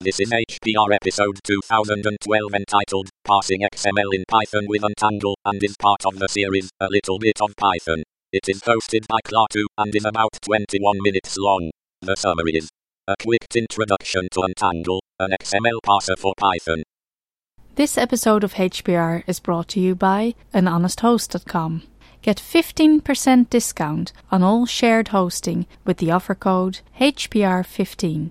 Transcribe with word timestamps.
This 0.00 0.20
is 0.20 0.30
HPR 0.30 0.94
episode 0.94 1.40
2012 1.42 2.54
entitled 2.54 3.08
Parsing 3.24 3.62
XML 3.74 4.14
in 4.14 4.22
Python 4.28 4.66
with 4.68 4.84
Untangle 4.84 5.36
and 5.44 5.60
is 5.60 5.74
part 5.76 6.06
of 6.06 6.20
the 6.20 6.28
series 6.28 6.70
A 6.78 6.86
Little 6.88 7.18
Bit 7.18 7.40
of 7.42 7.56
Python. 7.56 8.04
It 8.32 8.48
is 8.48 8.60
hosted 8.60 9.08
by 9.08 9.18
Klaatu 9.24 9.64
and 9.76 9.92
is 9.92 10.04
about 10.04 10.38
21 10.42 10.98
minutes 11.02 11.36
long. 11.36 11.72
The 12.00 12.14
summary 12.14 12.52
is 12.52 12.70
a 13.08 13.16
quick 13.20 13.44
introduction 13.56 14.28
to 14.34 14.42
Untangle, 14.42 15.02
an 15.18 15.32
XML 15.42 15.80
parser 15.84 16.16
for 16.16 16.32
Python. 16.38 16.84
This 17.74 17.98
episode 17.98 18.44
of 18.44 18.54
HPR 18.54 19.24
is 19.26 19.40
brought 19.40 19.66
to 19.70 19.80
you 19.80 19.96
by 19.96 20.36
anhonesthost.com. 20.54 21.82
Get 22.22 22.36
15% 22.36 23.50
discount 23.50 24.12
on 24.30 24.44
all 24.44 24.64
shared 24.64 25.08
hosting 25.08 25.66
with 25.84 25.96
the 25.96 26.12
offer 26.12 26.36
code 26.36 26.82
HPR15. 27.00 28.30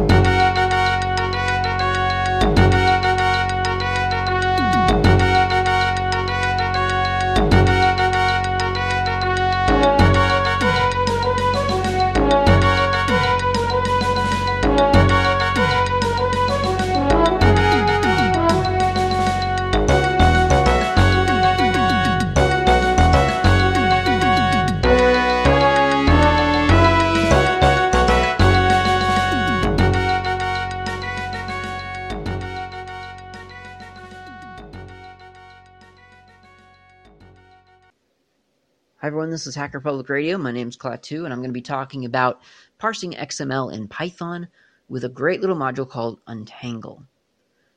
this 39.31 39.47
is 39.47 39.55
Hacker 39.55 39.79
Public 39.79 40.09
Radio. 40.09 40.37
My 40.37 40.51
name 40.51 40.67
is 40.67 40.75
Klaatu, 40.75 41.23
and 41.23 41.31
I'm 41.31 41.39
going 41.39 41.49
to 41.49 41.53
be 41.53 41.61
talking 41.61 42.03
about 42.03 42.41
parsing 42.77 43.13
XML 43.13 43.73
in 43.73 43.87
Python 43.87 44.49
with 44.89 45.05
a 45.05 45.09
great 45.09 45.39
little 45.39 45.55
module 45.55 45.87
called 45.87 46.19
Untangle. 46.27 47.05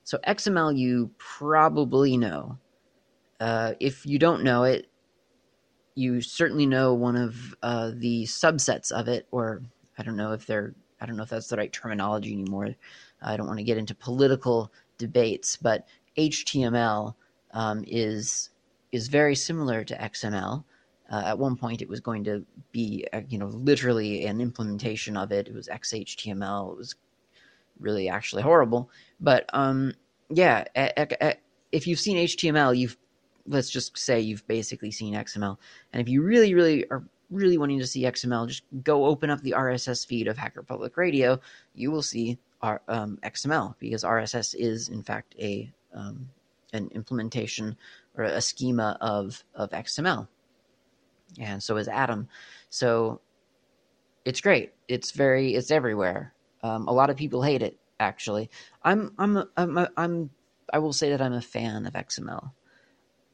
So 0.03 0.19
XML 0.27 0.77
you 0.77 1.13
probably 1.17 2.17
know. 2.17 2.59
Uh, 3.39 3.75
if 3.79 4.05
you 4.05 4.19
don't 4.19 4.43
know 4.43 4.65
it, 4.65 4.89
you 5.95 6.21
certainly 6.21 6.67
know 6.67 6.93
one 6.93 7.15
of 7.15 7.55
uh, 7.63 7.93
the 7.95 8.25
subsets 8.25 8.91
of 8.91 9.07
it, 9.07 9.29
or 9.31 9.63
I 9.97 10.03
don't 10.03 10.17
know 10.17 10.33
if 10.33 10.47
they're 10.47 10.75
I 11.01 11.07
don't 11.07 11.17
know 11.17 11.23
if 11.23 11.29
that's 11.29 11.49
the 11.49 11.57
right 11.57 11.73
terminology 11.73 12.33
anymore. 12.33 12.75
I 13.23 13.37
don't 13.37 13.47
want 13.47 13.59
to 13.59 13.65
get 13.65 13.79
into 13.79 13.95
political 13.95 14.73
debates, 14.99 15.57
but 15.57 15.87
HTML 16.19 17.15
um, 17.53 17.85
is 17.87 18.51
is 18.91 19.07
very 19.07 19.37
similar 19.37 19.85
to 19.85 19.97
XML. 19.97 20.65
Uh, 21.11 21.23
at 21.27 21.39
one 21.39 21.57
point, 21.57 21.83
it 21.83 21.89
was 21.89 22.01
going 22.01 22.25
to 22.25 22.45
be, 22.73 23.07
uh, 23.13 23.21
you 23.29 23.39
know, 23.39 23.47
literally 23.47 24.25
an 24.27 24.41
implementation 24.41 25.17
of 25.17 25.33
it. 25.33 25.49
It 25.49 25.55
was 25.55 25.69
XHTML. 25.69 26.73
It 26.73 26.79
was 26.79 26.95
really 27.79 28.09
actually 28.09 28.43
horrible. 28.43 28.91
But 29.21 29.45
um, 29.53 29.93
yeah, 30.31 30.65
if 31.73 31.87
you've 31.87 32.01
seen 32.01 32.17
HTML, 32.17 32.77
you've 32.77 32.97
let's 33.47 33.69
just 33.69 33.97
say 33.99 34.21
you've 34.21 34.47
basically 34.47 34.91
seen 34.91 35.15
XML. 35.15 35.59
And 35.93 36.01
if 36.01 36.09
you 36.09 36.23
really, 36.23 36.55
really 36.55 36.89
are 36.91 37.05
really 37.31 37.59
wanting 37.59 37.79
to 37.81 37.87
see 37.87 38.05
XML, 38.05 38.49
just 38.49 38.63
go 38.83 39.05
open 39.05 39.29
up 39.29 39.43
the 39.43 39.53
RSS 39.53 40.07
feed 40.07 40.29
of 40.29 40.39
Hacker 40.39 40.63
Public 40.63 40.97
Radio. 40.97 41.41
You 41.75 41.91
will 41.91 42.03
see 42.03 42.39
our, 42.63 42.81
um, 42.89 43.19
XML 43.23 43.75
because 43.79 44.05
RSS 44.05 44.55
is 44.59 44.89
in 44.89 45.03
fact 45.03 45.35
a 45.39 45.71
um, 45.95 46.31
an 46.73 46.89
implementation 46.93 47.77
or 48.17 48.25
a 48.25 48.41
schema 48.41 48.97
of 49.01 49.45
of 49.55 49.71
XML 49.71 50.27
and 51.39 51.63
so 51.63 51.77
is 51.77 51.89
Atom. 51.89 52.29
So 52.71 53.21
it's 54.25 54.41
great. 54.41 54.73
It's 54.89 55.13
very 55.13 55.55
it's 55.55 55.71
everywhere. 55.71 56.33
Um, 56.63 56.89
a 56.89 56.93
lot 56.93 57.11
of 57.11 57.17
people 57.17 57.43
hate 57.43 57.63
it. 57.63 57.79
Actually, 58.01 58.51
I'm 58.83 59.13
I'm 59.19 59.45
I'm 59.57 59.87
I'm 59.97 60.31
I 60.73 60.79
will 60.79 60.93
say 60.93 61.11
that 61.11 61.23
I'm 61.23 61.33
a 61.33 61.41
fan 61.41 61.87
of 61.87 61.93
XML. 61.95 62.51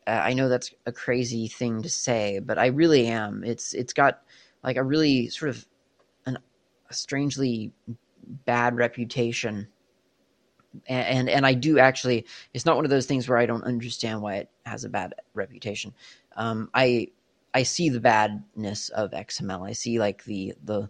Uh, 0.07 0.11
I 0.11 0.35
know 0.35 0.49
that's 0.49 0.73
a 0.87 0.93
crazy 0.93 1.49
thing 1.49 1.83
to 1.83 1.89
say, 1.89 2.41
but 2.41 2.59
I 2.59 2.67
really 2.67 3.07
am. 3.07 3.45
It's 3.45 3.73
it's 3.73 3.93
got 3.93 4.21
like 4.63 4.77
a 4.77 4.83
really 4.85 5.29
sort 5.29 5.51
of 5.51 5.67
an, 6.27 6.39
a 6.89 6.95
strangely 6.95 7.73
bad 8.45 8.77
reputation. 8.77 9.69
And, 10.87 11.07
and 11.07 11.31
and 11.31 11.47
I 11.47 11.55
do 11.55 11.79
actually. 11.79 12.27
It's 12.53 12.67
not 12.67 12.77
one 12.77 12.85
of 12.85 12.91
those 12.91 13.07
things 13.07 13.29
where 13.29 13.39
I 13.39 13.47
don't 13.47 13.65
understand 13.65 14.23
why 14.23 14.37
it 14.37 14.51
has 14.67 14.85
a 14.85 14.89
bad 14.89 15.15
reputation. 15.35 15.95
Um, 16.37 16.71
I 16.75 17.09
I 17.53 17.65
see 17.65 17.89
the 17.89 18.01
badness 18.01 18.89
of 18.91 19.11
XML. 19.11 19.69
I 19.69 19.73
see 19.73 19.99
like 19.99 20.25
the 20.25 20.55
the 20.65 20.89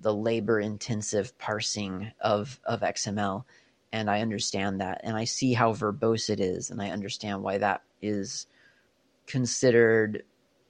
the 0.00 0.14
labor 0.14 0.60
intensive 0.60 1.36
parsing 1.38 2.12
of 2.20 2.60
of 2.64 2.80
XML 2.80 3.44
and 3.92 4.10
I 4.10 4.20
understand 4.20 4.80
that 4.80 5.00
and 5.02 5.16
I 5.16 5.24
see 5.24 5.54
how 5.54 5.72
verbose 5.72 6.30
it 6.30 6.40
is 6.40 6.70
and 6.70 6.80
I 6.80 6.90
understand 6.90 7.42
why 7.42 7.58
that 7.58 7.82
is 8.00 8.46
considered 9.26 10.22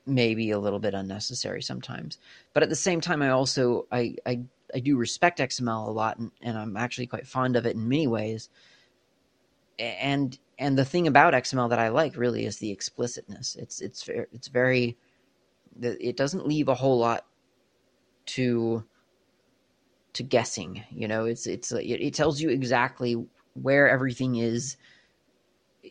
maybe 0.07 0.51
a 0.51 0.59
little 0.59 0.79
bit 0.79 0.95
unnecessary 0.95 1.61
sometimes. 1.61 2.19
But 2.55 2.63
at 2.63 2.71
the 2.71 2.75
same 2.77 3.01
time 3.03 3.21
I 3.21 3.29
also 3.31 3.87
I 3.93 4.17
I, 4.25 4.41
I 4.75 4.81
do 4.81 4.97
respect 4.97 5.41
XML 5.41 5.89
a 5.89 5.91
lot 5.91 6.19
and, 6.19 6.31
and 6.41 6.57
I'm 6.57 6.77
actually 6.77 7.07
quite 7.07 7.27
fond 7.27 7.57
of 7.57 7.67
it 7.67 7.77
in 7.77 7.87
many 7.89 8.07
ways. 8.07 8.49
And 9.79 10.39
and 10.59 10.79
the 10.79 10.87
thing 10.87 11.07
about 11.07 11.35
XML 11.35 11.69
that 11.69 11.79
I 11.79 11.89
like 11.89 12.17
really 12.17 12.47
is 12.47 12.59
the 12.59 12.71
explicitness. 12.71 13.57
It's 13.57 13.83
it's 13.83 14.09
it's 14.09 14.49
very 14.49 14.97
it 15.81 16.17
doesn't 16.17 16.47
leave 16.47 16.69
a 16.69 16.75
whole 16.75 16.99
lot 16.99 17.27
to 18.27 18.85
to 20.15 20.23
guessing 20.23 20.83
you 20.91 21.09
know? 21.09 21.25
It's 21.25 21.47
it's 21.47 21.73
it, 21.73 22.15
tells 22.15 22.41
you 22.41 22.51
exactly 22.51 23.17
where 23.55 23.89
everything 23.89 24.37
is 24.37 24.77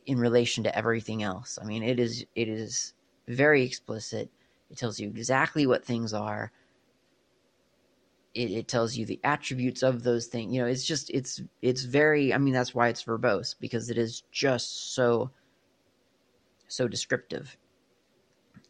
in 0.06 0.20
relation 0.20 0.64
to 0.64 0.78
everything 0.78 1.24
else. 1.24 1.58
I 1.62 1.66
mean 1.66 1.84
it 1.84 2.00
is 2.00 2.25
it 2.36 2.48
is 2.48 2.94
very 3.28 3.64
explicit. 3.64 4.30
It 4.70 4.78
tells 4.78 5.00
you 5.00 5.08
exactly 5.08 5.66
what 5.66 5.86
things 5.86 6.14
are. 6.14 6.52
It, 8.34 8.52
it 8.52 8.68
tells 8.68 8.96
you 8.96 9.06
the 9.06 9.19
attributes 9.24 9.81
of 9.81 10.04
those 10.04 10.28
things. 10.28 10.54
You 10.54 10.62
know 10.62 10.68
it's 10.68 10.86
just 10.86 11.09
it's 11.09 11.42
it's 11.62 11.84
very 11.84 12.34
i 12.34 12.38
mean 12.38 12.54
that's 12.54 12.75
why 12.75 12.90
it's 12.90 13.04
verbose 13.04 13.56
because 13.59 13.90
it 13.90 13.98
is 13.98 14.24
just 14.31 14.94
so 14.94 15.31
so 16.68 16.88
descriptive 16.88 17.58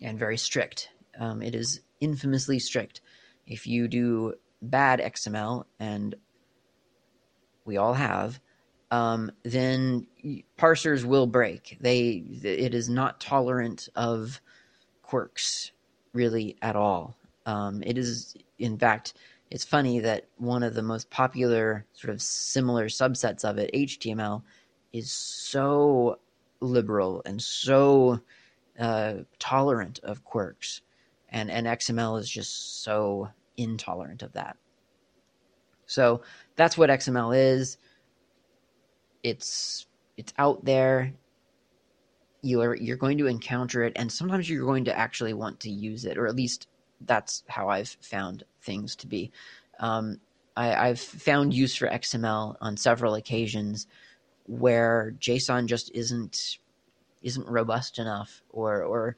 and 0.02 0.20
very 0.20 0.38
strict 0.38 0.90
um, 1.20 1.42
it 1.42 1.56
is 1.56 1.82
infamously 2.00 2.60
strict. 2.60 3.02
If 3.46 3.68
you 3.68 3.88
do 3.88 4.34
bad 4.62 5.00
XML, 5.00 5.66
and 5.80 6.16
we 7.66 7.78
all 7.78 7.94
have, 7.94 8.40
um, 8.92 9.32
then 9.44 10.08
parsers 10.58 11.04
will 11.04 11.28
break. 11.28 11.78
They 11.82 12.24
it 12.44 12.74
is 12.74 12.90
not 12.90 13.20
tolerant 13.20 13.90
of 13.96 14.42
quirks 15.02 15.72
really 16.14 16.58
at 16.62 16.76
all. 16.76 17.18
Um, 17.46 17.84
it 17.86 17.98
is 17.98 18.36
in 18.58 18.78
fact 18.78 19.14
it's 19.50 19.64
funny 19.64 20.00
that 20.00 20.28
one 20.38 20.64
of 20.64 20.74
the 20.74 20.82
most 20.82 21.10
popular 21.10 21.86
sort 21.94 22.14
of 22.14 22.22
similar 22.22 22.88
subsets 22.88 23.46
of 23.46 23.58
it, 23.58 23.70
HTML, 23.74 24.42
is 24.92 25.12
so 25.12 26.20
liberal 26.60 27.22
and 27.26 27.42
so 27.42 28.20
uh, 28.80 29.14
tolerant 29.40 30.00
of 30.04 30.24
quirks 30.24 30.82
and 31.38 31.52
and 31.52 31.68
XML 31.68 32.20
is 32.20 32.30
just 32.30 32.84
so 32.84 33.30
intolerant 33.58 34.24
of 34.24 34.34
that. 34.34 34.58
So 35.86 36.22
that's 36.56 36.78
what 36.78 36.90
XML 36.90 37.38
is. 37.38 37.78
It's 39.24 39.86
it's 40.18 40.34
out 40.38 40.66
there. 40.66 41.14
You're 42.42 42.76
you're 42.76 42.98
going 42.98 43.20
to 43.20 43.28
encounter 43.28 43.84
it, 43.84 43.94
and 43.96 44.12
sometimes 44.12 44.50
you're 44.50 44.66
going 44.66 44.86
to 44.86 44.98
actually 44.98 45.34
want 45.34 45.60
to 45.62 45.70
use 45.70 46.06
it, 46.06 46.18
or 46.18 46.28
at 46.28 46.36
least 46.36 46.68
that's 47.02 47.44
how 47.48 47.70
I've 47.70 47.96
found 48.02 48.44
things 48.62 48.96
to 48.98 49.08
be. 49.08 49.32
Um, 49.80 50.20
I, 50.56 50.90
I've 50.90 51.00
found 51.00 51.54
use 51.54 51.76
for 51.76 51.88
XML 51.88 52.56
on 52.62 52.78
several 52.78 53.14
occasions 53.14 53.86
where 54.48 55.14
JSON 55.20 55.68
just 55.68 55.92
isn't 55.94 56.58
isn't 57.22 57.48
robust 57.48 58.00
enough, 58.00 58.42
or 58.50 58.82
or 58.84 59.18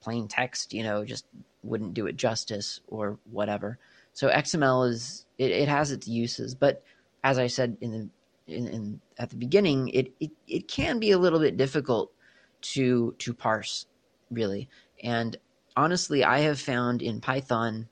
plain 0.00 0.28
text, 0.28 0.72
you 0.72 0.82
know, 0.82 1.04
just 1.04 1.26
wouldn't 1.62 1.94
do 1.94 2.06
it 2.06 2.16
justice 2.16 2.80
or 2.88 3.18
whatever. 3.30 3.78
So 4.12 4.28
XML 4.28 4.88
is 4.88 5.26
it, 5.38 5.50
it 5.50 5.68
has 5.68 5.92
its 5.92 6.08
uses, 6.08 6.54
but 6.54 6.82
as 7.24 7.38
I 7.38 7.46
said 7.46 7.76
in 7.80 7.90
the 7.92 8.08
in, 8.52 8.66
in 8.68 9.00
at 9.18 9.30
the 9.30 9.36
beginning, 9.36 9.88
it, 9.88 10.12
it 10.20 10.30
it 10.46 10.68
can 10.68 10.98
be 10.98 11.10
a 11.10 11.18
little 11.18 11.38
bit 11.40 11.56
difficult 11.56 12.12
to 12.60 13.14
to 13.18 13.34
parse 13.34 13.86
really. 14.30 14.68
And 15.02 15.36
honestly, 15.76 16.24
I 16.24 16.40
have 16.40 16.60
found 16.60 17.02
in 17.02 17.20
Python 17.20 17.88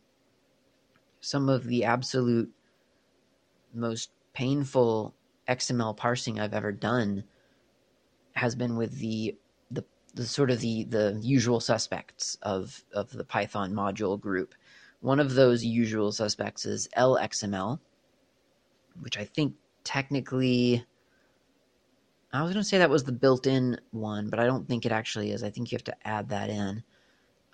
some 1.21 1.49
of 1.49 1.65
the 1.65 1.85
absolute 1.85 2.51
most 3.75 4.11
painful 4.33 5.15
XML 5.49 5.97
parsing 5.97 6.41
I've 6.41 6.55
ever 6.55 6.73
done 6.73 7.25
has 8.33 8.55
been 8.55 8.77
with 8.77 8.99
the 8.99 9.37
the, 10.17 10.27
sort 10.27 10.51
of 10.51 10.61
the 10.61 10.85
the 10.85 11.19
usual 11.23 11.61
suspects 11.61 12.39
of 12.43 12.83
of 12.93 13.11
the 13.11 13.25
Python 13.25 13.73
module 13.73 14.19
group. 14.19 14.55
One 15.01 15.21
of 15.21 15.35
those 15.35 15.65
usual 15.65 16.11
suspects 16.11 16.65
is 16.65 16.89
LXML, 16.97 17.79
which 19.01 19.19
I 19.19 19.25
think 19.25 19.55
technically 19.85 20.85
I 22.33 22.43
was 22.43 22.53
going 22.53 22.63
to 22.63 22.69
say 22.69 22.79
that 22.79 22.91
was 22.91 23.05
the 23.05 23.13
built-in 23.13 23.79
one, 23.93 24.29
but 24.29 24.41
I 24.41 24.47
don't 24.47 24.67
think 24.67 24.85
it 24.85 24.93
actually 24.93 25.31
is. 25.31 25.43
I 25.43 25.51
think 25.51 25.71
you 25.71 25.77
have 25.77 25.85
to 25.85 25.97
add 26.07 26.29
that 26.31 26.51
in. 26.51 26.83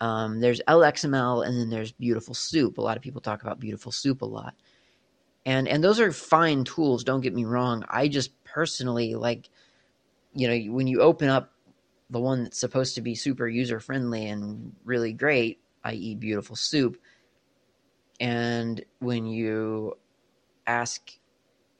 Um, 0.01 0.41
there's 0.41 0.61
LXML, 0.67 1.47
and 1.47 1.59
then 1.59 1.69
there's 1.69 1.93
Beautiful 1.93 2.35
Soup. 2.35 2.79
A 2.79 2.81
lot 2.81 2.97
of 2.97 3.03
people 3.03 3.21
talk 3.21 3.43
about 3.43 3.61
Beautiful 3.61 3.93
Soup 3.93 4.23
a 4.23 4.27
lot, 4.27 4.55
and 5.45 5.69
and 5.69 5.83
those 5.83 6.01
are 6.01 6.13
fine 6.13 6.65
tools. 6.65 7.05
Don't 7.05 7.21
get 7.21 7.35
me 7.35 7.45
wrong. 7.45 7.85
I 7.89 8.09
just 8.09 8.31
personally 8.45 9.15
like, 9.15 9.49
you 10.33 10.49
know, 10.49 10.73
when 10.73 10.87
you 10.87 11.01
open 11.01 11.29
up 11.29 11.53
the 12.13 12.21
one 12.21 12.45
that's 12.45 12.59
supposed 12.59 12.95
to 12.95 13.01
be 13.01 13.15
super 13.15 13.49
user 13.49 13.81
friendly 13.81 14.29
and 14.29 14.77
really 14.85 15.13
great, 15.13 15.61
i.e., 15.85 16.15
Beautiful 16.15 16.55
Soup, 16.55 16.97
and 18.21 18.85
when 19.01 19.27
you 19.27 19.97
ask 20.67 21.11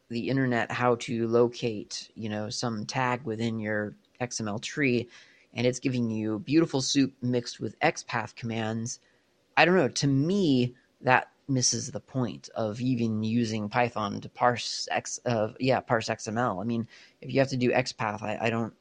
the 0.09 0.29
internet 0.29 0.73
how 0.73 0.97
to 0.97 1.29
locate, 1.29 2.11
you 2.15 2.29
know, 2.29 2.51
some 2.51 2.85
tag 2.85 3.23
within 3.25 3.61
your 3.61 3.95
XML 4.21 4.61
tree, 4.61 5.09
and 5.55 5.67
it's 5.67 5.79
giving 5.79 6.11
you 6.11 6.39
beautiful 6.41 6.81
soup 6.81 7.13
mixed 7.23 7.61
with 7.61 7.79
XPath 7.81 8.35
commands. 8.35 9.01
I 9.57 9.65
don't 9.65 9.77
know. 9.77 9.89
To 9.89 10.07
me, 10.07 10.75
that 11.03 11.29
misses 11.47 11.91
the 11.91 12.01
point 12.01 12.49
of 12.55 12.81
even 12.81 13.23
using 13.23 13.69
Python 13.69 14.21
to 14.23 14.29
parse 14.29 14.89
X. 14.91 15.21
Uh, 15.25 15.53
yeah, 15.61 15.81
parse 15.81 16.09
XML. 16.09 16.61
I 16.61 16.65
mean, 16.65 16.89
if 17.21 17.33
you 17.33 17.41
have 17.41 17.51
to 17.51 17.57
do 17.57 17.71
XPath, 17.71 18.23
I, 18.23 18.39
I 18.41 18.51
don't. 18.51 18.75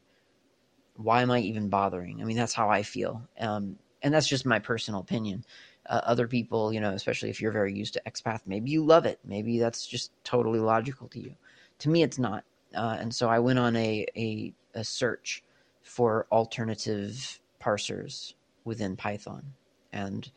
Why 0.95 1.21
am 1.21 1.31
I 1.31 1.39
even 1.39 1.69
bothering? 1.69 2.21
I 2.21 2.25
mean, 2.25 2.37
that's 2.37 2.53
how 2.53 2.69
I 2.69 2.83
feel, 2.83 3.27
um, 3.39 3.77
and 4.01 4.13
that's 4.13 4.27
just 4.27 4.45
my 4.45 4.59
personal 4.59 4.99
opinion. 4.99 5.45
Uh, 5.89 6.01
other 6.03 6.27
people, 6.27 6.71
you 6.71 6.79
know, 6.79 6.91
especially 6.91 7.29
if 7.29 7.41
you're 7.41 7.51
very 7.51 7.73
used 7.73 7.93
to 7.93 8.01
XPath, 8.07 8.41
maybe 8.45 8.69
you 8.69 8.85
love 8.85 9.05
it. 9.05 9.19
Maybe 9.25 9.59
that's 9.59 9.87
just 9.87 10.11
totally 10.23 10.59
logical 10.59 11.07
to 11.09 11.19
you. 11.19 11.35
To 11.79 11.89
me, 11.89 12.03
it's 12.03 12.19
not. 12.19 12.43
Uh, 12.75 12.97
and 12.99 13.13
so 13.13 13.27
I 13.27 13.39
went 13.39 13.59
on 13.59 13.75
a, 13.75 14.05
a, 14.15 14.53
a 14.75 14.83
search 14.83 15.43
for 15.81 16.27
alternative 16.31 17.39
parsers 17.59 18.33
within 18.63 18.95
Python. 18.95 19.53
And 19.91 20.29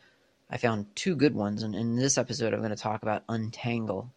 I 0.51 0.57
found 0.57 0.87
two 0.95 1.15
good 1.15 1.35
ones. 1.35 1.63
And 1.63 1.75
in 1.75 1.97
this 1.97 2.19
episode, 2.19 2.53
I'm 2.53 2.61
going 2.61 2.71
to 2.71 2.77
talk 2.77 3.03
about 3.03 3.25
Untangle. 3.29 4.13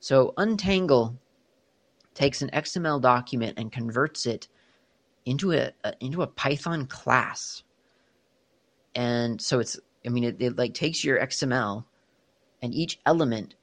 So, 0.00 0.34
Untangle 0.36 1.18
takes 2.14 2.42
an 2.42 2.50
XML 2.50 3.00
document 3.00 3.58
and 3.58 3.72
converts 3.72 4.26
it 4.26 4.48
into 5.26 5.52
a, 5.52 5.72
a 5.84 5.92
into 6.00 6.22
a 6.22 6.26
Python 6.26 6.86
class. 6.86 7.62
And 8.94 9.40
so 9.40 9.58
it's 9.58 9.78
I 10.06 10.08
mean, 10.08 10.24
it, 10.24 10.36
it 10.40 10.56
like 10.56 10.72
takes 10.72 11.04
your 11.04 11.18
XML, 11.18 11.84
and 12.62 12.72
each 12.72 13.00
element 13.04 13.56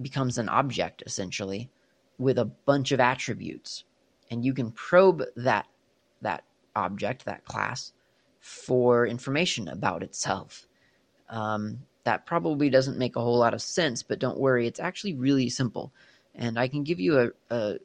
becomes 0.00 0.38
an 0.38 0.48
object 0.48 1.02
essentially 1.06 1.70
with 2.18 2.38
a 2.38 2.44
bunch 2.44 2.92
of 2.92 3.00
attributes, 3.00 3.84
and 4.30 4.44
you 4.44 4.52
can 4.54 4.70
probe 4.70 5.22
that 5.36 5.66
that 6.20 6.44
object, 6.76 7.24
that 7.24 7.44
class, 7.44 7.92
for 8.40 9.06
information 9.06 9.68
about 9.68 10.02
itself. 10.02 10.66
Um, 11.30 11.80
that 12.04 12.24
probably 12.24 12.70
doesn't 12.70 12.98
make 12.98 13.16
a 13.16 13.20
whole 13.20 13.38
lot 13.38 13.54
of 13.54 13.60
sense, 13.60 14.02
but 14.02 14.18
don't 14.18 14.38
worry, 14.38 14.66
it's 14.66 14.80
actually 14.80 15.14
really 15.14 15.50
simple. 15.50 15.92
And 16.34 16.58
I 16.58 16.66
can 16.68 16.82
give 16.82 16.98
you 17.00 17.18
a, 17.18 17.54
a, 17.54 17.78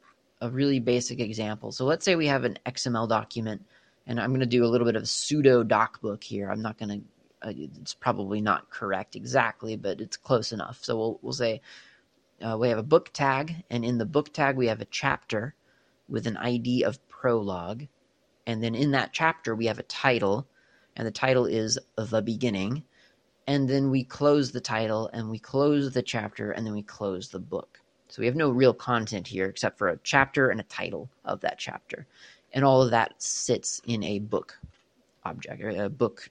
a 0.44 0.50
really 0.50 0.80
basic 0.80 1.22
example. 1.22 1.72
So 1.72 1.86
let's 1.86 2.04
say 2.04 2.16
we 2.16 2.28
have 2.28 2.44
an 2.44 2.60
XML 2.66 3.08
document, 3.08 3.66
and 4.06 4.20
I'm 4.20 4.32
going 4.32 4.42
to 4.42 4.46
do 4.46 4.66
a 4.66 4.68
little 4.68 4.86
bit 4.86 4.98
of 4.98 5.08
pseudo 5.08 5.64
docbook 5.64 6.22
here. 6.22 6.52
I'm 6.52 6.62
not 6.62 6.78
going 6.78 6.90
to 6.90 7.48
uh, 7.48 7.54
it's 7.56 7.94
probably 7.94 8.42
not 8.42 8.70
correct 8.70 9.16
exactly, 9.16 9.76
but 9.78 10.02
it's 10.02 10.18
close 10.18 10.52
enough. 10.52 10.80
So 10.84 10.98
we'll 10.98 11.20
we'll 11.22 11.34
say 11.34 11.62
uh, 12.42 12.58
we 12.60 12.68
have 12.68 12.78
a 12.78 12.84
book 12.84 13.12
tag, 13.14 13.64
and 13.70 13.86
in 13.86 13.98
the 13.98 14.06
book 14.06 14.34
tag 14.34 14.58
we 14.58 14.68
have 14.68 14.82
a 14.82 14.86
chapter 14.86 15.56
with 16.10 16.28
an 16.28 16.36
ID 16.36 16.84
of 16.84 17.06
prologue, 17.08 17.88
and 18.46 18.62
then 18.62 18.76
in 18.76 18.92
that 18.92 19.14
chapter 19.14 19.56
we 19.56 19.68
have 19.68 19.80
a 19.80 19.84
title, 19.84 20.46
and 20.98 21.08
the 21.08 21.12
title 21.12 21.46
is 21.46 21.80
the 21.96 22.22
beginning, 22.22 22.84
and 23.48 23.70
then 23.70 23.90
we 23.90 24.04
close 24.04 24.52
the 24.52 24.62
title, 24.62 25.10
and 25.14 25.30
we 25.30 25.40
close 25.40 25.94
the 25.94 26.04
chapter, 26.04 26.52
and 26.52 26.66
then 26.66 26.74
we 26.74 26.84
close 26.84 27.30
the 27.30 27.40
book. 27.40 27.80
So 28.14 28.22
we 28.22 28.28
have 28.28 28.36
no 28.36 28.52
real 28.52 28.76
content 28.76 29.28
here 29.28 29.48
except 29.48 29.80
for 29.80 29.90
a 29.90 29.98
chapter 30.04 30.52
and 30.52 30.60
a 30.60 30.66
title 30.66 31.10
of 31.26 31.42
that 31.42 31.58
chapter, 31.58 32.06
and 32.54 32.64
all 32.64 32.84
of 32.84 32.92
that 32.92 33.20
sits 33.20 33.82
in 33.88 34.04
a 34.04 34.20
book 34.20 34.56
object 35.26 35.64
or 35.64 35.70
a 35.70 35.90
book 35.90 36.30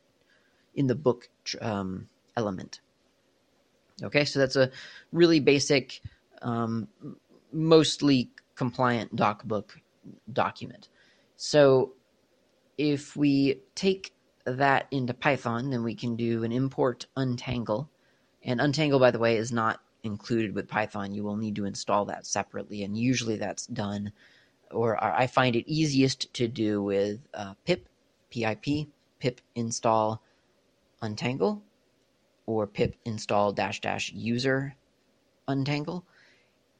in 0.77 0.87
the 0.87 0.95
book 0.95 1.29
um, 1.61 2.07
element. 2.37 2.83
Okay, 4.01 4.25
so 4.25 4.39
that's 4.39 4.55
a 4.55 4.71
really 5.11 5.41
basic, 5.41 6.01
um, 6.43 6.87
mostly 7.53 8.31
compliant 8.55 9.17
docbook 9.17 9.71
document. 10.33 10.89
So 11.35 11.95
if 12.79 13.17
we 13.17 13.59
take 13.75 14.15
that 14.45 14.87
into 14.93 15.15
Python, 15.15 15.71
then 15.71 15.83
we 15.83 15.97
can 15.97 16.15
do 16.15 16.45
an 16.45 16.53
import 16.53 17.07
untangle. 17.17 17.91
And 18.45 18.61
untangle, 18.61 19.01
by 19.01 19.11
the 19.11 19.19
way, 19.19 19.37
is 19.37 19.51
not 19.51 19.81
included 20.05 20.55
with 20.55 20.69
Python. 20.69 21.13
You 21.13 21.25
will 21.25 21.37
need 21.37 21.57
to 21.57 21.65
install 21.65 22.05
that 22.07 22.27
separately, 22.27 22.85
and 22.85 22.97
usually 22.97 23.37
that's 23.37 23.67
done, 23.67 24.13
or 24.71 25.03
I 25.03 25.27
find 25.27 25.57
it 25.57 25.71
easiest 25.71 26.33
to 26.35 26.49
do 26.49 26.83
with 26.83 27.21
uh, 27.35 27.55
pip, 27.65 27.89
pip, 28.31 28.65
pip 29.19 29.41
install 29.55 30.23
untangle 31.03 31.63
or 32.47 32.67
pip 32.67 32.97
install 33.05 33.53
dash 33.53 33.81
dash 33.81 34.13
user 34.13 34.75
untangle. 35.49 36.05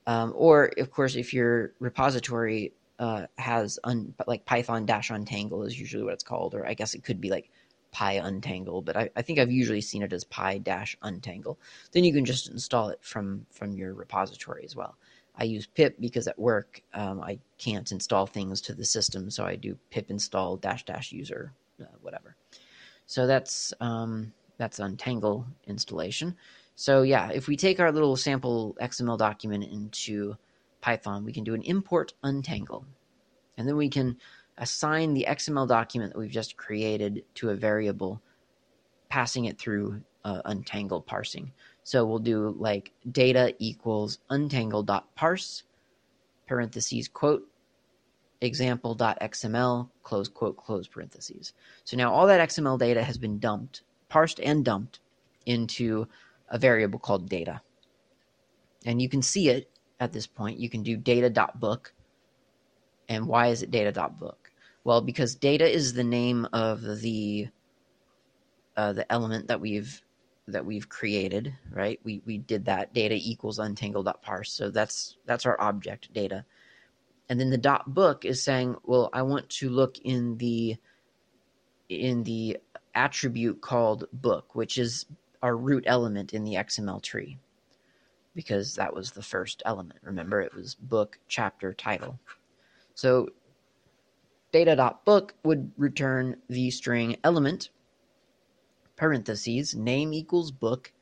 Um, 0.07 0.33
or, 0.37 0.73
of 0.79 0.91
course, 0.91 1.15
if 1.15 1.33
your 1.33 1.73
repository 1.79 2.73
uh, 2.99 3.27
has 3.39 3.79
un, 3.85 4.15
like 4.27 4.45
Python 4.45 4.87
dash 4.87 5.11
untangle 5.11 5.63
is 5.63 5.79
usually 5.79 6.03
what 6.03 6.15
it's 6.15 6.25
called, 6.25 6.55
or 6.55 6.67
I 6.67 6.75
guess 6.75 6.95
it 6.95 7.05
could 7.05 7.21
be 7.21 7.31
like 7.31 7.51
py 7.93 8.17
untangle, 8.17 8.83
but 8.83 8.97
I, 8.97 9.11
I 9.15 9.23
think 9.23 9.39
I've 9.39 9.53
usually 9.53 9.81
seen 9.81 10.03
it 10.03 10.13
as 10.13 10.25
py 10.25 10.59
dash 10.59 10.97
untangle. 11.03 11.59
Then 11.93 12.05
you 12.05 12.13
can 12.13 12.25
just 12.25 12.49
install 12.49 12.89
it 12.89 12.99
from 13.03 13.47
from 13.51 13.75
your 13.75 13.95
repository 13.95 14.65
as 14.65 14.75
well. 14.75 14.97
I 15.37 15.45
use 15.45 15.67
pip 15.67 15.97
because 15.99 16.27
at 16.27 16.39
work 16.39 16.83
um, 16.93 17.21
I 17.21 17.39
can't 17.59 17.91
install 17.91 18.27
things 18.27 18.61
to 18.63 18.75
the 18.75 18.85
system, 18.85 19.31
so 19.31 19.45
I 19.45 19.57
do 19.57 19.79
pip 19.91 20.11
install 20.11 20.57
dash 20.57 20.85
dash 20.85 21.13
user 21.13 21.53
uh, 21.81 21.87
whatever. 22.01 22.37
So 23.07 23.27
that's 23.27 23.73
um, 23.81 24.33
that's 24.59 24.79
Untangle 24.79 25.47
installation. 25.67 26.37
So 26.75 27.03
yeah, 27.03 27.31
if 27.31 27.49
we 27.49 27.57
take 27.57 27.81
our 27.81 27.93
little 27.93 28.17
sample 28.17 28.77
XML 28.81 29.19
document 29.19 29.65
into 29.65 30.37
Python, 30.81 31.25
we 31.25 31.33
can 31.33 31.45
do 31.45 31.55
an 31.55 31.63
import 31.63 32.15
untangle. 32.23 32.85
And 33.59 33.69
then 33.69 33.77
we 33.77 33.89
can 33.89 34.17
assign 34.59 35.15
the 35.15 35.27
XML 35.29 35.67
document 35.69 36.13
that 36.13 36.19
we've 36.19 36.31
just 36.31 36.57
created 36.57 37.25
to 37.35 37.51
a 37.51 37.57
variable, 37.57 38.23
passing 39.09 39.47
it 39.47 39.59
through 39.59 40.03
uh, 40.25 40.43
untangle 40.45 41.01
parsing. 41.01 41.53
So 41.83 42.07
we'll 42.07 42.21
do 42.21 42.55
like 42.59 42.93
data 43.11 43.55
equals 43.59 44.19
untangle.parse, 44.31 45.65
parentheses, 46.47 47.09
quote, 47.09 47.43
example.xml, 48.41 49.89
close 50.03 50.29
quote, 50.29 50.57
close 50.57 50.87
parentheses. 50.87 51.53
So 51.85 51.97
now 51.97 52.13
all 52.13 52.27
that 52.27 52.49
XML 52.49 52.79
data 52.79 53.03
has 53.03 53.19
been 53.19 53.39
dumped, 53.39 53.83
parsed 54.09 54.41
and 54.41 54.65
dumped 54.65 55.01
into 55.47 56.07
a 56.49 56.59
variable 56.59 56.99
called 56.99 57.29
data. 57.29 57.61
And 58.85 59.01
you 59.01 59.09
can 59.09 59.23
see 59.23 59.49
it 59.49 59.71
at 60.01 60.13
this 60.13 60.27
point. 60.27 60.59
You 60.59 60.69
can 60.69 60.83
do 60.83 60.97
data.book. 60.97 61.95
And 63.09 63.27
why 63.27 63.49
is 63.49 63.63
it 63.63 63.71
data.book? 63.71 64.42
Well, 64.85 65.01
because 65.01 65.35
data 65.35 65.69
is 65.69 65.93
the 65.93 66.05
name 66.05 66.47
of 66.53 67.01
the 67.01 67.49
uh, 68.77 68.93
the 68.93 69.11
element 69.13 69.49
that 69.49 69.61
we've 69.61 70.03
that 70.49 70.65
we've 70.65 70.89
created, 70.89 71.55
right? 71.71 72.01
We 72.05 72.23
we 72.27 72.39
did 72.39 72.65
that 72.65 72.93
data 72.95 73.17
equals 73.19 73.59
untangle.parse. 73.59 74.53
So 74.53 74.71
that's 74.71 75.17
that's 75.27 75.47
our 75.47 75.61
object 75.61 76.13
data. 76.13 76.45
And 77.29 77.41
then 77.41 77.51
the 77.51 77.59
dot 77.59 77.95
book 77.95 78.25
is 78.25 78.43
saying, 78.43 78.77
well, 78.83 79.09
I 79.13 79.23
want 79.23 79.49
to 79.51 79.71
look 79.71 79.99
in 79.99 80.37
the 80.39 80.77
in 81.89 82.25
the 82.25 82.59
attribute 82.95 83.61
called 83.61 84.07
book, 84.13 84.55
which 84.55 84.79
is 84.79 85.07
our 85.43 85.57
root 85.57 85.85
element 85.87 86.33
in 86.35 86.45
the 86.45 86.55
XML 86.55 87.03
tree, 87.03 87.39
because 88.35 88.75
that 88.77 88.95
was 88.95 89.13
the 89.13 89.23
first 89.23 89.63
element. 89.65 90.01
Remember, 90.03 90.41
it 90.41 90.55
was 90.55 90.75
book, 90.75 91.19
chapter, 91.29 91.73
title. 91.73 92.19
So 92.95 93.29
data.book 94.53 95.35
would 95.45 95.73
return 95.77 96.37
the 96.49 96.71
string 96.71 97.17
element, 97.25 97.71
parentheses, 98.97 99.75
name 99.75 100.13
equals 100.13 100.51
book, 100.51 100.93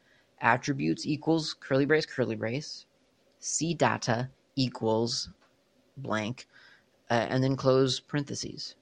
attributes 0.41 1.07
equals 1.07 1.55
curly 1.59 1.85
brace, 1.85 2.07
curly 2.07 2.37
brace, 2.37 2.87
C 3.41 3.75
data 3.75 4.31
equals 4.57 5.29
blank, 5.97 6.47
uh, 7.11 7.27
and 7.29 7.43
then 7.43 7.57
close 7.57 8.01
parentheses. 8.01 8.77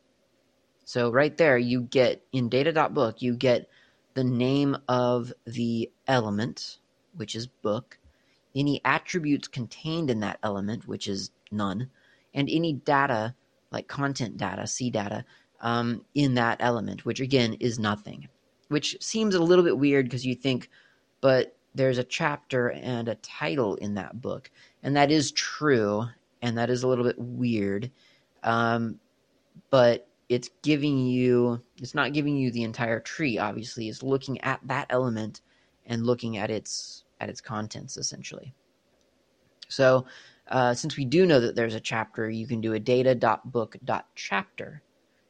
So 0.84 1.10
right 1.10 1.36
there, 1.36 1.58
you 1.58 1.82
get 1.82 2.22
in 2.32 2.48
data.book, 2.48 3.20
you 3.20 3.36
get 3.36 3.68
the 4.14 4.24
name 4.24 4.76
of 4.88 5.32
the 5.46 5.90
element, 6.06 6.78
which 7.16 7.34
is 7.34 7.46
book, 7.46 7.98
any 8.54 8.80
attributes 8.84 9.48
contained 9.48 10.10
in 10.10 10.20
that 10.20 10.38
element, 10.42 10.88
which 10.88 11.06
is 11.06 11.30
none, 11.50 11.90
and 12.34 12.48
any 12.50 12.72
data, 12.72 13.34
like 13.70 13.88
content 13.88 14.36
data, 14.36 14.66
C 14.66 14.90
data, 14.90 15.24
um, 15.60 16.04
in 16.14 16.34
that 16.34 16.58
element, 16.60 17.04
which 17.04 17.20
again 17.20 17.54
is 17.54 17.78
nothing. 17.78 18.28
Which 18.68 18.96
seems 19.02 19.34
a 19.34 19.42
little 19.42 19.64
bit 19.64 19.78
weird 19.78 20.06
because 20.06 20.26
you 20.26 20.34
think, 20.34 20.68
but 21.20 21.56
there's 21.74 21.98
a 21.98 22.04
chapter 22.04 22.70
and 22.70 23.08
a 23.08 23.14
title 23.16 23.76
in 23.76 23.94
that 23.94 24.20
book. 24.20 24.50
And 24.82 24.96
that 24.96 25.10
is 25.10 25.32
true, 25.32 26.04
and 26.42 26.56
that 26.58 26.70
is 26.70 26.82
a 26.82 26.88
little 26.88 27.04
bit 27.04 27.18
weird. 27.18 27.90
Um, 28.42 29.00
but 29.70 30.08
it's 30.28 30.50
giving 30.62 31.06
you 31.06 31.62
it's 31.78 31.94
not 31.94 32.12
giving 32.12 32.36
you 32.36 32.50
the 32.50 32.62
entire 32.62 33.00
tree 33.00 33.38
obviously 33.38 33.88
it's 33.88 34.02
looking 34.02 34.40
at 34.42 34.60
that 34.64 34.86
element 34.90 35.40
and 35.86 36.04
looking 36.04 36.36
at 36.36 36.50
its 36.50 37.04
at 37.20 37.28
its 37.28 37.40
contents 37.40 37.96
essentially 37.96 38.52
so 39.68 40.06
uh, 40.48 40.74
since 40.74 40.96
we 40.96 41.04
do 41.04 41.26
know 41.26 41.40
that 41.40 41.54
there's 41.54 41.74
a 41.74 41.80
chapter 41.80 42.30
you 42.30 42.46
can 42.46 42.60
do 42.60 42.74
a 42.74 42.80
data.book.chapter 42.80 44.82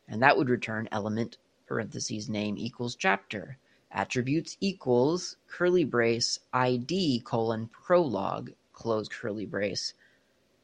and 0.09 0.23
that 0.23 0.37
would 0.37 0.49
return 0.49 0.89
element 0.93 1.39
parentheses 1.67 2.29
name 2.29 2.57
equals 2.59 2.97
chapter 2.97 3.59
attributes 3.91 4.57
equals 4.61 5.37
curly 5.49 5.85
brace 5.85 6.39
id 6.53 7.21
colon 7.25 7.69
prologue 7.69 8.53
close 8.73 9.09
curly 9.09 9.47
brace 9.47 9.95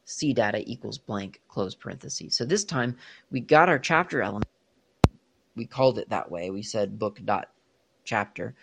C 0.04 0.32
data 0.32 0.62
equals 0.70 0.98
blank, 0.98 1.40
close 1.48 1.74
parentheses. 1.74 2.36
So 2.36 2.44
this 2.44 2.64
time 2.64 2.96
we 3.30 3.40
got 3.40 3.68
our 3.68 3.78
chapter 3.78 4.22
element. 4.22 4.46
We 5.56 5.66
called 5.66 5.98
it 5.98 6.10
that 6.10 6.30
way. 6.30 6.50
We 6.50 6.62
said 6.62 6.98
book 6.98 7.20
dot 7.24 7.50
chapter. 8.04 8.54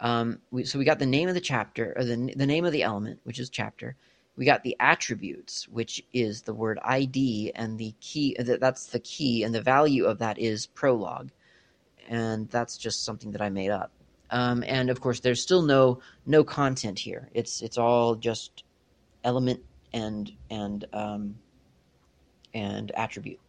Um, 0.00 0.40
we, 0.50 0.64
so 0.64 0.78
we 0.78 0.84
got 0.84 0.98
the 0.98 1.06
name 1.06 1.28
of 1.28 1.34
the 1.34 1.40
chapter, 1.40 1.94
or 1.96 2.04
the, 2.04 2.32
the 2.34 2.46
name 2.46 2.64
of 2.64 2.72
the 2.72 2.82
element, 2.82 3.20
which 3.24 3.38
is 3.38 3.50
chapter. 3.50 3.96
We 4.36 4.46
got 4.46 4.62
the 4.62 4.76
attributes, 4.80 5.68
which 5.68 6.02
is 6.12 6.42
the 6.42 6.54
word 6.54 6.78
ID, 6.82 7.52
and 7.54 7.78
the 7.78 7.94
key, 8.00 8.36
that's 8.38 8.86
the 8.86 9.00
key, 9.00 9.42
and 9.42 9.54
the 9.54 9.60
value 9.60 10.06
of 10.06 10.18
that 10.18 10.38
is 10.38 10.66
prologue. 10.66 11.30
And 12.08 12.48
that's 12.48 12.78
just 12.78 13.04
something 13.04 13.32
that 13.32 13.42
I 13.42 13.50
made 13.50 13.70
up. 13.70 13.92
Um, 14.30 14.64
and 14.66 14.90
of 14.90 15.00
course, 15.00 15.20
there's 15.20 15.42
still 15.42 15.62
no 15.62 16.00
no 16.24 16.44
content 16.44 16.98
here. 16.98 17.28
It's 17.34 17.62
it's 17.62 17.78
all 17.78 18.14
just 18.14 18.64
element 19.24 19.60
and 19.92 20.32
and 20.48 20.84
um, 20.92 21.34
and 22.54 22.92
attribute. 22.92 23.40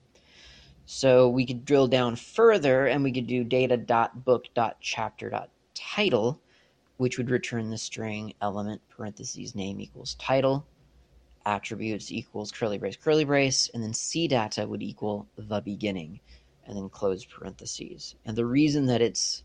So 0.86 1.30
we 1.30 1.46
could 1.46 1.66
drill 1.66 1.88
down 1.88 2.16
further 2.16 2.88
and 2.88 3.04
we 3.04 3.12
could 3.12 3.28
do 3.28 3.44
data.book.chapter.title, 3.44 6.42
which 6.98 7.18
would 7.18 7.30
return 7.30 7.70
the 7.70 7.78
string 7.78 8.34
element 8.42 8.82
parentheses 8.90 9.54
name 9.56 9.80
equals 9.80 10.16
title, 10.16 10.66
attributes 11.46 12.12
equals 12.12 12.52
curly 12.52 12.78
brace 12.78 12.98
curly 12.98 13.26
brace, 13.26 13.70
and 13.74 13.84
then 13.84 13.94
C 13.94 14.28
data 14.28 14.68
would 14.68 14.84
equal 14.84 15.28
the 15.38 15.62
beginning, 15.62 16.20
and 16.66 16.78
then 16.78 16.90
close 16.90 17.26
parentheses. 17.26 18.16
And 18.26 18.36
the 18.36 18.46
reason 18.46 18.86
that 18.88 19.02
it's 19.02 19.44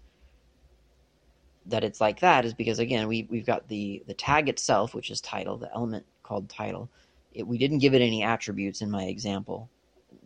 that 1.66 1.84
it's 1.84 2.00
like 2.00 2.20
that 2.20 2.44
is 2.44 2.54
because 2.54 2.78
again 2.78 3.08
we 3.08 3.26
we've 3.28 3.46
got 3.46 3.68
the 3.68 4.02
the 4.06 4.14
tag 4.14 4.48
itself, 4.48 4.94
which 4.94 5.10
is 5.10 5.20
title, 5.20 5.56
the 5.56 5.72
element 5.74 6.06
called 6.22 6.48
title. 6.48 6.88
It, 7.32 7.46
we 7.46 7.58
didn't 7.58 7.78
give 7.78 7.94
it 7.94 8.02
any 8.02 8.22
attributes 8.22 8.80
in 8.80 8.90
my 8.90 9.04
example 9.04 9.68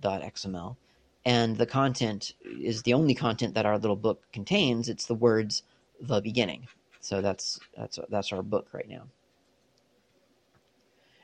dot 0.01 0.23
.xml, 0.23 0.77
and 1.25 1.57
the 1.57 1.67
content 1.67 2.35
is 2.45 2.83
the 2.83 2.95
only 2.95 3.15
content 3.15 3.55
that 3.55 3.67
our 3.67 3.79
little 3.79 3.97
book 3.97 4.23
contains. 4.33 4.89
It's 4.89 5.07
the 5.07 5.15
words 5.15 5.63
the 6.01 6.21
beginning. 6.21 6.69
So 7.01 7.21
that's 7.21 7.59
that's 7.77 7.99
that's 8.09 8.33
our 8.33 8.43
book 8.43 8.69
right 8.73 8.89
now. 8.89 9.05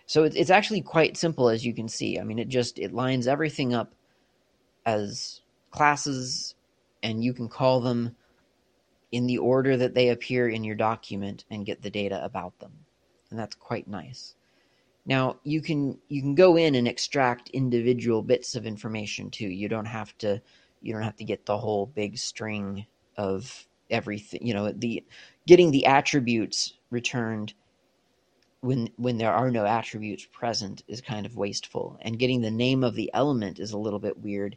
So 0.06 0.22
it's 0.22 0.36
it's 0.36 0.50
actually 0.50 0.82
quite 0.82 1.16
simple 1.16 1.48
as 1.48 1.66
you 1.66 1.74
can 1.74 1.88
see. 1.88 2.18
I 2.18 2.22
mean, 2.22 2.38
it 2.38 2.48
just 2.48 2.78
it 2.78 2.92
lines 2.92 3.26
everything 3.26 3.74
up 3.74 3.92
as 4.84 5.40
classes, 5.70 6.54
and 7.02 7.22
you 7.22 7.34
can 7.34 7.48
call 7.48 7.80
them 7.80 8.16
in 9.10 9.26
the 9.26 9.38
order 9.38 9.76
that 9.76 9.94
they 9.94 10.08
appear 10.08 10.48
in 10.48 10.64
your 10.64 10.76
document 10.76 11.44
and 11.50 11.66
get 11.66 11.82
the 11.82 11.90
data 11.90 12.24
about 12.24 12.58
them, 12.60 12.72
and 13.30 13.38
that's 13.38 13.56
quite 13.56 13.88
nice. 13.88 14.36
Now 15.06 15.38
you 15.42 15.60
can 15.60 15.98
you 16.08 16.22
can 16.22 16.34
go 16.34 16.56
in 16.56 16.76
and 16.76 16.86
extract 16.86 17.50
individual 17.50 18.22
bits 18.22 18.54
of 18.54 18.64
information 18.64 19.30
too. 19.30 19.48
You 19.48 19.68
don't 19.68 19.86
have 19.86 20.16
to 20.18 20.40
you 20.82 20.92
don't 20.92 21.02
have 21.02 21.16
to 21.16 21.24
get 21.24 21.46
the 21.46 21.58
whole 21.58 21.86
big 21.86 22.16
string 22.16 22.86
of 23.16 23.66
everything. 23.90 24.46
You 24.46 24.54
know 24.54 24.72
the 24.72 25.04
getting 25.46 25.72
the 25.72 25.86
attributes 25.86 26.74
returned 26.90 27.54
when 28.66 28.90
when 28.96 29.18
there 29.18 29.32
are 29.32 29.50
no 29.50 29.64
attributes 29.66 30.26
present 30.26 30.82
is 30.88 31.00
kind 31.00 31.26
of 31.26 31.36
wasteful, 31.36 31.98
and 32.02 32.18
getting 32.18 32.40
the 32.42 32.50
name 32.50 32.82
of 32.84 32.94
the 32.96 33.10
element 33.14 33.58
is 33.60 33.72
a 33.72 33.78
little 33.78 34.00
bit 34.00 34.18
weird. 34.20 34.56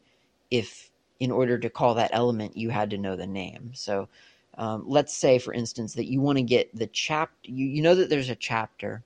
If 0.52 0.90
in 1.20 1.32
order 1.32 1.58
to 1.60 1.70
call 1.70 1.94
that 1.96 2.12
element 2.14 2.58
you 2.58 2.70
had 2.72 2.90
to 2.92 2.98
know 2.98 3.16
the 3.18 3.28
name, 3.28 3.72
so. 3.76 4.10
Um, 4.58 4.84
let's 4.88 5.14
say, 5.16 5.40
for 5.40 5.54
instance, 5.54 5.94
that 5.96 6.12
you 6.12 6.20
want 6.22 6.38
to 6.38 6.44
get 6.44 6.76
the 6.76 6.88
chapter. 6.88 7.50
You, 7.50 7.66
you 7.68 7.82
know 7.82 7.96
that 7.96 8.10
there's 8.10 8.30
a 8.30 8.36
chapter 8.36 9.04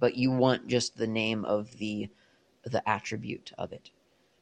but 0.00 0.16
you 0.16 0.30
want 0.30 0.66
just 0.68 0.96
the 0.96 1.06
name 1.06 1.44
of 1.44 1.76
the 1.78 2.08
the 2.64 2.88
attribute 2.88 3.52
of 3.58 3.72
it. 3.72 3.90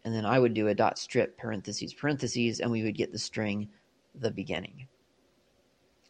and 0.03 0.15
then 0.15 0.25
I 0.25 0.39
would 0.39 0.53
do 0.53 0.67
a 0.67 0.75
dot 0.75 0.99
strip 0.99 1.37
parentheses 1.37 1.93
parentheses, 1.93 2.59
and 2.59 2.69
we 2.69 2.83
would 2.83 2.95
get 2.95 3.11
the 3.11 3.17
string 3.17 3.69
the 4.15 4.31
beginning. 4.31 4.87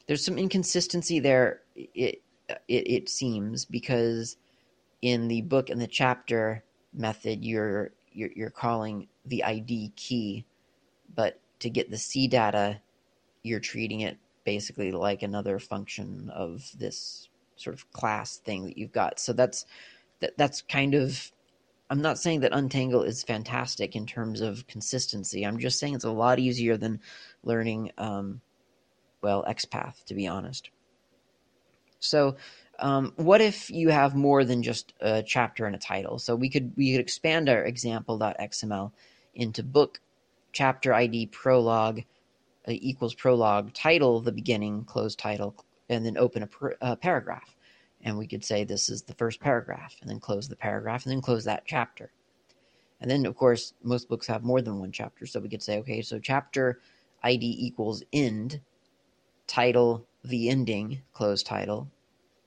There's 0.08 0.26
some 0.26 0.38
inconsistency 0.38 1.20
there, 1.20 1.62
it, 1.76 2.22
it, 2.50 2.64
it 2.68 3.10
seems, 3.10 3.66
because 3.66 4.38
in 5.02 5.28
the 5.28 5.42
book 5.42 5.70
and 5.70 5.80
the 5.80 5.88
chapter 5.88 6.64
method, 6.94 7.46
you're, 7.46 7.92
you're, 8.12 8.32
you're 8.36 8.50
calling 8.50 9.08
the 9.26 9.44
ID 9.44 9.94
key, 9.96 10.46
but 11.16 11.40
to 11.60 11.70
get 11.70 11.92
the 11.92 11.98
C 11.98 12.28
data, 12.28 12.82
you're 13.44 13.60
treating 13.60 14.02
it 14.02 14.18
basically 14.44 14.92
like 14.92 15.24
another 15.24 15.60
function 15.60 16.30
of 16.34 16.70
this 16.78 17.30
sort 17.56 17.76
of 17.76 17.92
class 17.92 18.38
thing 18.38 18.66
that 18.66 18.78
you've 18.78 18.92
got. 18.92 19.20
So 19.20 19.34
that's 19.34 19.66
that 20.20 20.38
that's 20.38 20.62
kind 20.62 20.94
of 20.94 21.32
I'm 21.92 22.02
not 22.02 22.18
saying 22.18 22.40
that 22.40 22.54
Untangle 22.54 23.04
is 23.04 23.22
fantastic 23.22 23.98
in 23.98 24.06
terms 24.06 24.40
of 24.40 24.66
consistency. 24.66 25.46
I'm 25.46 25.60
just 25.60 25.78
saying 25.78 25.96
it's 25.96 26.06
a 26.06 26.10
lot 26.10 26.40
easier 26.40 26.78
than 26.78 27.02
learning 27.44 27.92
um, 27.98 28.40
well 29.22 29.44
XPath 29.44 30.06
to 30.06 30.16
be 30.16 30.26
honest. 30.26 30.70
So 32.00 32.38
um, 32.80 33.12
what 33.18 33.42
if 33.42 33.70
you 33.70 33.90
have 33.90 34.16
more 34.16 34.46
than 34.46 34.64
just 34.64 34.94
a 35.02 35.22
chapter 35.22 35.66
and 35.66 35.76
a 35.76 35.80
title? 35.80 36.18
So 36.18 36.34
we 36.34 36.50
could 36.50 36.72
we 36.78 36.94
could 36.94 37.02
expand 37.02 37.50
our 37.50 37.66
example.xml 37.66 38.94
into 39.36 39.62
book 39.62 40.00
chapter 40.54 40.94
ID 40.94 41.26
prologue 41.28 42.04
uh, 42.70 42.72
equals 42.72 43.16
prologue 43.16 43.74
title 43.74 44.22
the 44.22 44.32
beginning 44.32 44.86
close 44.86 45.14
title 45.14 45.58
and 45.90 46.06
then 46.06 46.18
open 46.18 46.44
a, 46.44 46.50
a 46.82 46.96
paragraph 46.96 47.54
and 48.04 48.18
we 48.18 48.28
could 48.28 48.44
say 48.44 48.64
this 48.64 48.90
is 48.90 49.04
the 49.04 49.14
first 49.14 49.40
paragraph 49.40 49.96
and 50.02 50.10
then 50.10 50.20
close 50.20 50.48
the 50.48 50.56
paragraph 50.56 51.06
and 51.06 51.12
then 51.12 51.22
close 51.22 51.44
that 51.46 51.64
chapter. 51.66 52.12
And 53.00 53.10
then 53.10 53.26
of 53.26 53.36
course 53.36 53.74
most 53.84 54.10
books 54.10 54.28
have 54.28 54.44
more 54.44 54.62
than 54.62 54.80
one 54.80 54.92
chapter 54.92 55.26
so 55.26 55.40
we 55.40 55.50
could 55.50 55.64
say 55.64 55.80
okay 55.80 56.02
so 56.02 56.20
chapter 56.20 56.80
id 57.24 57.44
equals 57.44 58.04
end 58.14 58.62
title 59.48 60.06
the 60.24 60.50
ending 60.50 61.02
close 61.14 61.42
title 61.42 61.90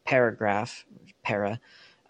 paragraph 0.04 0.84
para 1.25 1.61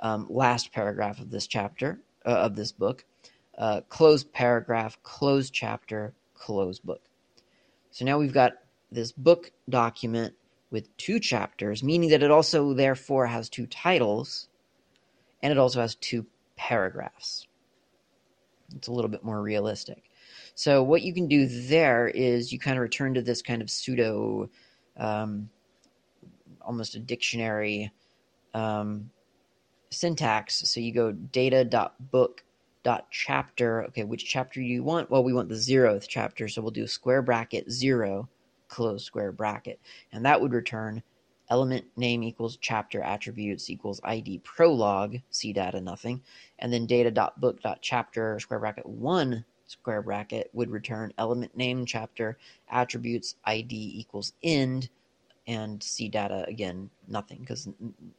um, 0.00 0.26
last 0.28 0.72
paragraph 0.72 1.20
of 1.20 1.30
this 1.30 1.46
chapter 1.46 2.00
uh, 2.26 2.30
of 2.30 2.54
this 2.54 2.72
book 2.72 3.04
uh, 3.58 3.80
close 3.88 4.24
paragraph 4.24 4.98
close 5.02 5.50
chapter 5.50 6.12
close 6.34 6.78
book. 6.78 7.02
So 7.90 8.04
now 8.04 8.18
we've 8.18 8.32
got 8.32 8.54
this 8.90 9.12
book 9.12 9.52
document 9.68 10.34
with 10.74 10.94
two 10.96 11.20
chapters, 11.20 11.84
meaning 11.84 12.10
that 12.10 12.24
it 12.24 12.32
also 12.32 12.74
therefore 12.74 13.28
has 13.28 13.48
two 13.48 13.68
titles 13.68 14.48
and 15.40 15.52
it 15.52 15.56
also 15.56 15.80
has 15.80 15.94
two 15.94 16.26
paragraphs. 16.56 17.46
It's 18.74 18.88
a 18.88 18.92
little 18.92 19.08
bit 19.08 19.22
more 19.22 19.40
realistic. 19.40 20.02
So 20.56 20.82
what 20.82 21.02
you 21.02 21.14
can 21.14 21.28
do 21.28 21.46
there 21.46 22.08
is 22.08 22.52
you 22.52 22.58
kind 22.58 22.76
of 22.76 22.82
return 22.82 23.14
to 23.14 23.22
this 23.22 23.40
kind 23.40 23.62
of 23.62 23.70
pseudo, 23.70 24.50
um, 24.96 25.48
almost 26.60 26.96
a 26.96 26.98
dictionary 26.98 27.92
um, 28.52 29.10
syntax. 29.92 30.68
So 30.68 30.80
you 30.80 30.92
go 30.92 31.12
data.book.chapter. 31.12 33.84
Okay, 33.84 34.02
which 34.02 34.24
chapter 34.24 34.58
do 34.58 34.66
you 34.66 34.82
want? 34.82 35.08
Well, 35.08 35.22
we 35.22 35.32
want 35.32 35.50
the 35.50 35.54
zeroth 35.54 36.06
chapter, 36.08 36.48
so 36.48 36.62
we'll 36.62 36.72
do 36.72 36.88
square 36.88 37.22
bracket 37.22 37.70
zero, 37.70 38.28
close 38.74 39.04
square 39.04 39.30
bracket. 39.30 39.78
And 40.12 40.24
that 40.26 40.40
would 40.40 40.52
return 40.52 41.00
element 41.48 41.84
name 41.96 42.24
equals 42.24 42.58
chapter 42.60 43.00
attributes 43.02 43.70
equals 43.70 44.00
ID 44.02 44.40
prologue, 44.40 45.18
C 45.30 45.52
data 45.52 45.80
nothing. 45.80 46.22
And 46.58 46.72
then 46.72 46.84
data.book.chapter 46.86 48.40
square 48.40 48.58
bracket 48.58 48.84
one 48.86 49.44
square 49.66 50.02
bracket 50.02 50.50
would 50.52 50.70
return 50.70 51.12
element 51.18 51.56
name 51.56 51.86
chapter 51.86 52.36
attributes 52.68 53.36
ID 53.44 53.92
equals 53.94 54.32
end 54.42 54.88
and 55.46 55.80
C 55.80 56.08
data 56.08 56.44
again 56.48 56.90
nothing 57.06 57.38
because 57.40 57.68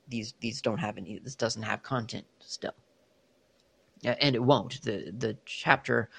these 0.07 0.35
these 0.39 0.61
don't 0.61 0.77
have 0.77 0.97
any 0.97 1.19
this 1.19 1.35
doesn't 1.35 1.63
have 1.63 1.83
content 1.83 2.25
still 2.39 2.73
and 4.03 4.35
it 4.35 4.43
won't 4.43 4.81
the 4.83 5.11
the 5.17 5.37
chapter 5.45 6.09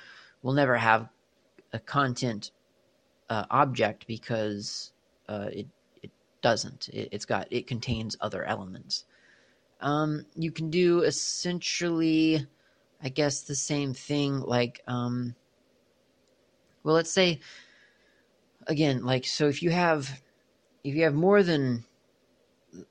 will 0.43 0.53
never 0.53 0.77
have 0.77 1.09
a 1.73 1.79
content 1.79 2.51
uh, 3.31 3.45
object 3.51 4.07
because 4.07 4.93
uh, 5.29 5.49
it 5.53 5.67
it 6.03 6.11
doesn't. 6.43 6.89
It, 6.93 7.13
has 7.13 7.25
got 7.25 7.49
it 7.51 7.67
contains 7.67 8.17
other 8.21 8.45
elements. 8.45 9.05
Um, 9.81 10.25
you 10.35 10.51
can 10.51 10.71
do 10.71 11.01
essentially 11.03 12.47
i 13.03 13.09
guess 13.09 13.43
the 13.43 13.55
same 13.55 13.95
thing 13.95 14.41
like 14.41 14.83
um, 14.87 15.35
well 16.83 16.95
let's 16.95 17.11
say 17.11 17.41
again 18.67 19.05
like 19.05 19.27
so 19.27 19.49
if 19.49 19.63
you 19.63 19.71
have 19.71 20.23
if 20.85 20.95
you 20.95 21.05
have 21.05 21.15
more 21.15 21.43
than 21.43 21.85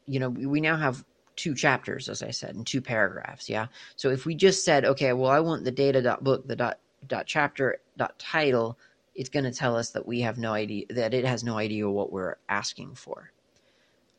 you 0.06 0.20
know 0.20 0.30
we 0.30 0.62
now 0.62 0.78
have 0.78 1.04
two 1.36 1.54
chapters 1.54 2.08
as 2.08 2.24
i 2.24 2.32
said 2.32 2.56
and 2.56 2.66
two 2.66 2.82
paragraphs 2.82 3.50
yeah? 3.50 3.68
So 3.98 4.10
if 4.10 4.26
we 4.26 4.36
just 4.36 4.64
said 4.64 4.86
okay 4.86 5.12
well 5.14 5.32
i 5.32 5.40
want 5.40 5.64
the 5.64 5.72
data 5.72 6.02
dot 6.02 6.24
book 6.24 6.48
the 6.48 6.56
dot 6.56 6.80
dot 7.08 7.26
chapter 7.26 7.80
dot 7.98 8.18
title 8.20 8.78
it's 9.16 9.30
going 9.30 9.46
to 9.46 9.52
tell 9.52 9.76
us 9.76 9.92
that 9.92 10.06
we 10.06 10.22
have 10.22 10.38
no 10.38 10.54
idea 10.54 10.86
that 10.90 11.14
it 11.14 11.26
has 11.26 11.44
no 11.44 11.58
idea 11.58 11.90
what 11.90 12.12
we're 12.12 12.36
asking 12.50 12.94
for 12.96 13.32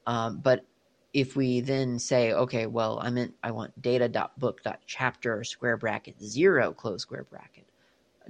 um, 0.06 0.38
but 0.38 0.64
if 1.12 1.36
we 1.36 1.60
then 1.60 1.98
say 1.98 2.32
okay 2.32 2.66
well 2.66 2.98
i 3.02 3.10
meant 3.10 3.34
i 3.42 3.50
want 3.50 3.80
data 3.80 4.08
dot 4.08 4.38
book 4.38 4.62
dot 4.62 4.80
chapter 4.86 5.44
square 5.44 5.76
bracket 5.76 6.20
zero 6.22 6.72
close 6.72 7.02
square 7.02 7.26
bracket 7.30 7.64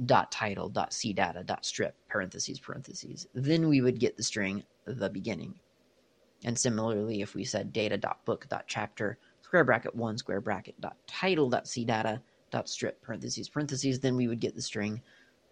dot 0.04 0.30
title 0.30 0.68
dot 0.68 0.92
c 0.92 1.12
data 1.12 1.42
dot 1.44 1.64
strip 1.64 1.96
parentheses 2.08 2.60
parentheses 2.60 3.26
then 3.34 3.68
we 3.68 3.80
would 3.80 3.98
get 3.98 4.16
the 4.16 4.22
string 4.22 4.62
the 4.86 5.10
beginning. 5.10 5.54
And 6.44 6.58
similarly, 6.58 7.22
if 7.22 7.34
we 7.34 7.44
said 7.44 7.72
data.book.chapter 7.72 9.18
square 9.42 9.64
bracket 9.64 9.94
1 9.94 10.18
square 10.18 10.40
bracket 10.40 10.80
dot 10.80 10.96
title 11.06 11.48
dot 11.48 11.66
c 11.66 11.84
data 11.84 12.20
dot 12.50 12.68
strip 12.68 13.00
parentheses 13.02 13.48
parentheses, 13.48 14.00
then 14.00 14.16
we 14.16 14.28
would 14.28 14.40
get 14.40 14.54
the 14.54 14.62
string 14.62 15.02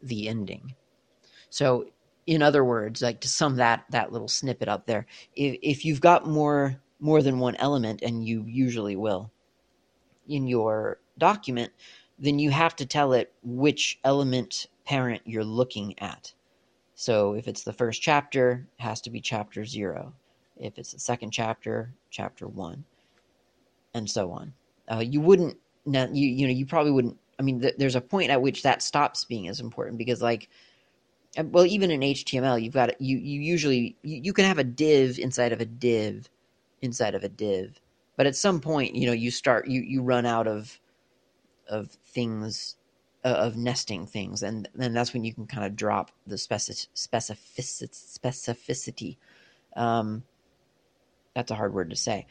the 0.03 0.29
ending. 0.29 0.75
So 1.55 1.87
in 2.27 2.43
other 2.43 2.65
words, 2.65 3.01
like 3.01 3.21
to 3.21 3.29
sum 3.29 3.55
that 3.57 3.85
that 3.91 4.11
little 4.11 4.27
snippet 4.27 4.67
up 4.67 4.87
there, 4.87 5.07
if, 5.37 5.57
if 5.63 5.85
you've 5.85 6.01
got 6.01 6.27
more 6.27 6.81
more 6.99 7.23
than 7.23 7.39
one 7.39 7.55
element, 7.57 8.03
and 8.03 8.27
you 8.27 8.43
usually 8.45 8.97
will 8.97 9.31
in 10.27 10.49
your 10.49 10.99
document, 11.17 11.71
then 12.19 12.41
you 12.41 12.51
have 12.51 12.75
to 12.75 12.85
tell 12.85 13.13
it 13.13 13.33
which 13.45 14.01
element 14.03 14.67
parent 14.85 15.23
you're 15.27 15.45
looking 15.45 15.97
at. 16.01 16.35
So 16.97 17.35
if 17.35 17.47
it's 17.47 17.63
the 17.63 17.73
first 17.73 18.03
chapter, 18.03 18.67
it 18.77 18.83
has 18.83 19.01
to 19.03 19.11
be 19.11 19.21
chapter 19.21 19.65
zero. 19.65 20.13
If 20.57 20.77
it's 20.77 20.91
the 20.91 20.99
second 20.99 21.31
chapter, 21.31 21.95
chapter 22.11 22.49
one, 22.49 22.85
and 23.95 24.11
so 24.11 24.33
on. 24.33 24.53
Uh, 24.91 25.05
you 25.07 25.21
wouldn't, 25.21 25.57
you 25.87 26.29
you 26.29 26.49
know, 26.49 26.53
you 26.53 26.67
probably 26.67 26.91
wouldn't. 26.91 27.17
I 27.39 27.43
mean, 27.43 27.61
th- 27.61 27.77
there's 27.79 27.95
a 27.95 28.01
point 28.01 28.31
at 28.31 28.43
which 28.43 28.65
that 28.65 28.83
stops 28.83 29.25
being 29.25 29.47
as 29.47 29.61
important 29.61 29.99
because, 29.99 30.21
like, 30.21 30.49
well, 31.43 31.67
even 31.67 31.91
in 31.91 32.01
HTML, 32.01 32.63
you've 32.63 32.75
got 32.75 33.01
you 33.01 33.19
you 33.19 33.41
usually 33.41 33.97
you, 34.03 34.21
you 34.25 34.33
can 34.33 34.45
have 34.45 34.59
a 34.59 34.65
div 34.65 35.19
inside 35.19 35.53
of 35.53 35.61
a 35.61 35.65
div 35.65 36.29
inside 36.83 37.15
of 37.15 37.25
a 37.25 37.29
div, 37.29 37.81
but 38.17 38.27
at 38.27 38.37
some 38.37 38.61
point, 38.61 38.95
you 38.95 39.07
know, 39.07 39.13
you 39.13 39.31
start 39.31 39.67
you 39.67 39.83
you 39.83 40.03
run 40.03 40.27
out 40.27 40.47
of 40.47 40.79
of 41.69 41.91
things 42.07 42.77
uh, 43.25 43.29
of 43.29 43.57
nesting 43.57 44.07
things, 44.07 44.43
and 44.43 44.69
then 44.75 44.93
that's 44.93 45.13
when 45.13 45.25
you 45.25 45.35
can 45.35 45.47
kind 45.47 45.67
of 45.67 45.77
drop 45.77 46.11
the 46.27 46.39
specific, 46.39 46.89
specificity. 46.95 49.17
Um, 49.77 50.23
that's 51.35 51.51
a 51.51 51.55
hard 51.55 51.75
word 51.75 51.91
to 51.91 51.97
say. 51.97 52.27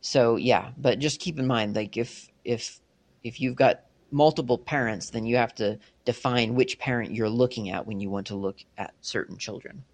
So 0.00 0.36
yeah, 0.36 0.70
but 0.76 0.98
just 0.98 1.20
keep 1.20 1.38
in 1.38 1.46
mind, 1.46 1.76
like 1.76 1.96
if 1.96 2.28
if 2.44 2.80
if 3.22 3.40
you've 3.40 3.56
got 3.56 3.82
multiple 4.10 4.58
parents, 4.58 5.10
then 5.10 5.24
you 5.24 5.36
have 5.36 5.54
to 5.56 5.78
define 6.04 6.54
which 6.54 6.78
parent 6.78 7.12
you're 7.12 7.28
looking 7.28 7.70
at 7.70 7.86
when 7.86 8.00
you 8.00 8.10
want 8.10 8.26
to 8.28 8.34
look 8.34 8.58
at 8.76 8.94
certain 9.00 9.36
children. 9.36 9.84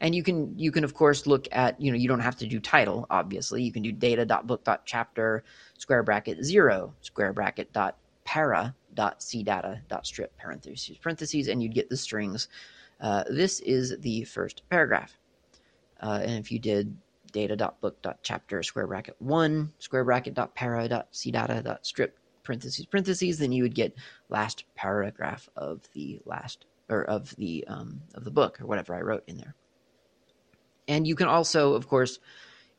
And 0.00 0.14
you 0.14 0.22
can 0.22 0.58
you 0.58 0.72
can 0.72 0.84
of 0.84 0.94
course 0.94 1.26
look 1.26 1.46
at 1.52 1.78
you 1.80 1.90
know 1.90 1.98
you 1.98 2.08
don't 2.08 2.20
have 2.20 2.36
to 2.36 2.46
do 2.46 2.58
title 2.58 3.06
obviously 3.10 3.62
you 3.62 3.70
can 3.70 3.82
do 3.82 3.92
data.book.chapter 3.92 5.44
square 5.78 6.02
bracket 6.02 6.42
zero 6.42 6.94
square 7.02 7.34
bracket 7.34 7.70
dot 7.74 7.98
para.cdata.strip 8.24 10.36
parentheses 10.38 10.96
parentheses, 10.98 11.48
and 11.48 11.62
you'd 11.62 11.74
get 11.74 11.90
the 11.90 11.96
strings. 11.96 12.48
Uh, 13.00 13.22
this 13.30 13.60
is 13.60 13.94
the 14.00 14.24
first 14.24 14.62
paragraph. 14.70 15.16
Uh, 16.02 16.20
and 16.22 16.32
if 16.32 16.50
you 16.50 16.58
did 16.58 16.96
data.book.chapter 17.32 18.62
square 18.62 18.86
bracket 18.86 19.16
1 19.18 19.72
square 19.78 20.04
bracket 20.04 20.34
dot 20.34 20.54
para 20.54 20.88
dot 20.88 21.12
cdata 21.12 21.62
dot 21.62 21.84
strip 21.84 22.18
parentheses 22.46 22.86
parentheses 22.86 23.38
then 23.38 23.52
you 23.52 23.62
would 23.62 23.74
get 23.74 23.94
last 24.28 24.64
paragraph 24.74 25.48
of 25.56 25.82
the 25.92 26.20
last 26.24 26.64
or 26.88 27.04
of 27.04 27.34
the 27.36 27.64
um, 27.66 28.00
of 28.14 28.24
the 28.24 28.30
book 28.30 28.60
or 28.60 28.66
whatever 28.66 28.94
I 28.94 29.00
wrote 29.00 29.24
in 29.26 29.36
there. 29.36 29.54
And 30.88 31.06
you 31.06 31.16
can 31.16 31.26
also, 31.26 31.74
of 31.74 31.88
course, 31.88 32.20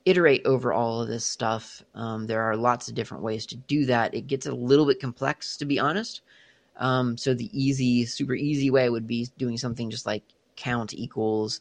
iterate 0.06 0.45
over 0.45 0.71
all 0.71 1.01
of 1.01 1.10
this 1.10 1.25
stuff. 1.25 1.84
Um, 1.93 2.27
there 2.27 2.43
are 2.43 2.56
lots 2.56 2.88
of 2.88 2.95
different 2.95 3.23
ways 3.23 3.45
to 3.47 3.58
do 3.58 3.86
that. 3.88 4.13
It 4.13 4.27
gets 4.27 4.45
a 4.45 4.53
little 4.53 4.86
bit 4.86 5.01
complex, 5.01 5.58
to 5.58 5.65
be 5.65 5.80
honest. 5.80 6.21
Um, 6.77 7.17
so 7.17 7.34
the 7.34 7.49
easy, 7.51 8.06
super 8.06 8.34
easy 8.34 8.69
way 8.69 8.89
would 8.89 9.08
be 9.08 9.27
doing 9.38 9.58
something 9.58 9.89
just 9.89 10.06
like 10.06 10.23
count 10.56 10.93
equals 10.93 11.60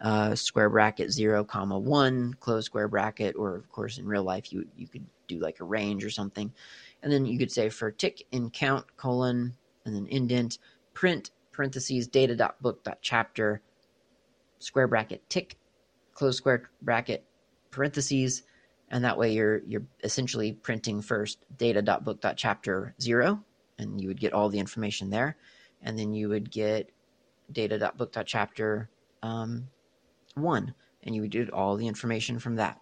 uh, 0.00 0.34
square 0.36 0.70
bracket 0.70 1.10
zero 1.10 1.42
comma 1.42 1.78
one 1.78 2.34
close 2.34 2.66
square 2.66 2.86
bracket, 2.86 3.34
or 3.36 3.56
of 3.56 3.68
course 3.70 3.98
in 3.98 4.06
real 4.06 4.22
life 4.22 4.52
you 4.52 4.66
you 4.76 4.86
could 4.86 5.04
do 5.26 5.40
like 5.40 5.58
a 5.60 5.64
range 5.64 6.04
or 6.04 6.10
something, 6.10 6.52
and 7.02 7.12
then 7.12 7.26
you 7.26 7.38
could 7.38 7.52
say 7.52 7.68
for 7.68 7.90
tick 7.90 8.24
in 8.32 8.50
count 8.50 8.96
colon 8.96 9.54
and 9.84 9.94
then 9.94 10.06
indent 10.06 10.58
print 10.94 11.30
parentheses 11.52 12.06
data 12.06 12.34
dot 12.36 12.60
book 12.62 12.82
dot 12.84 12.98
chapter 13.00 13.60
square 14.58 14.88
bracket 14.88 15.28
tick 15.28 15.56
close 16.14 16.36
square 16.36 16.68
bracket 16.82 17.24
parentheses, 17.70 18.42
and 18.90 19.04
that 19.04 19.16
way 19.16 19.32
you're 19.32 19.58
you're 19.58 19.86
essentially 20.02 20.52
printing 20.52 21.00
first 21.00 21.38
data 21.56 21.80
dot 21.80 22.04
book 22.04 22.20
dot 22.20 22.36
chapter 22.36 22.94
zero, 23.00 23.42
and 23.78 24.00
you 24.00 24.08
would 24.08 24.18
get 24.18 24.32
all 24.32 24.48
the 24.48 24.58
information 24.58 25.10
there, 25.10 25.36
and 25.82 25.96
then 25.98 26.12
you 26.12 26.28
would 26.28 26.50
get 26.50 26.90
data.book.chapter 27.52 28.90
um, 29.22 29.68
one, 30.34 30.74
and 31.02 31.14
you 31.14 31.22
would 31.22 31.30
get 31.30 31.50
all 31.50 31.76
the 31.76 31.86
information 31.86 32.38
from 32.38 32.56
that. 32.56 32.80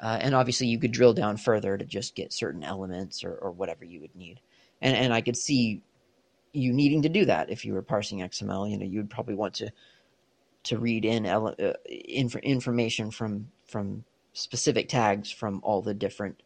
Uh, 0.00 0.18
and 0.20 0.34
obviously, 0.34 0.66
you 0.66 0.78
could 0.78 0.92
drill 0.92 1.12
down 1.12 1.36
further 1.36 1.76
to 1.76 1.84
just 1.84 2.14
get 2.14 2.32
certain 2.32 2.64
elements 2.64 3.22
or, 3.22 3.34
or 3.34 3.50
whatever 3.50 3.84
you 3.84 4.00
would 4.00 4.14
need. 4.16 4.40
And 4.80 4.96
and 4.96 5.12
I 5.12 5.20
could 5.20 5.36
see 5.36 5.82
you 6.52 6.72
needing 6.72 7.02
to 7.02 7.08
do 7.08 7.26
that 7.26 7.50
if 7.50 7.64
you 7.64 7.74
were 7.74 7.82
parsing 7.82 8.18
XML. 8.20 8.70
You 8.70 8.78
know, 8.78 8.86
you 8.86 8.98
would 8.98 9.10
probably 9.10 9.34
want 9.34 9.54
to 9.54 9.70
to 10.64 10.78
read 10.78 11.04
in 11.04 11.26
ele- 11.26 11.54
uh, 11.62 11.72
inf- 11.84 12.36
information 12.36 13.10
from 13.10 13.48
from 13.66 14.04
specific 14.32 14.88
tags 14.88 15.30
from 15.30 15.60
all 15.62 15.82
the 15.82 15.94
different 15.94 16.42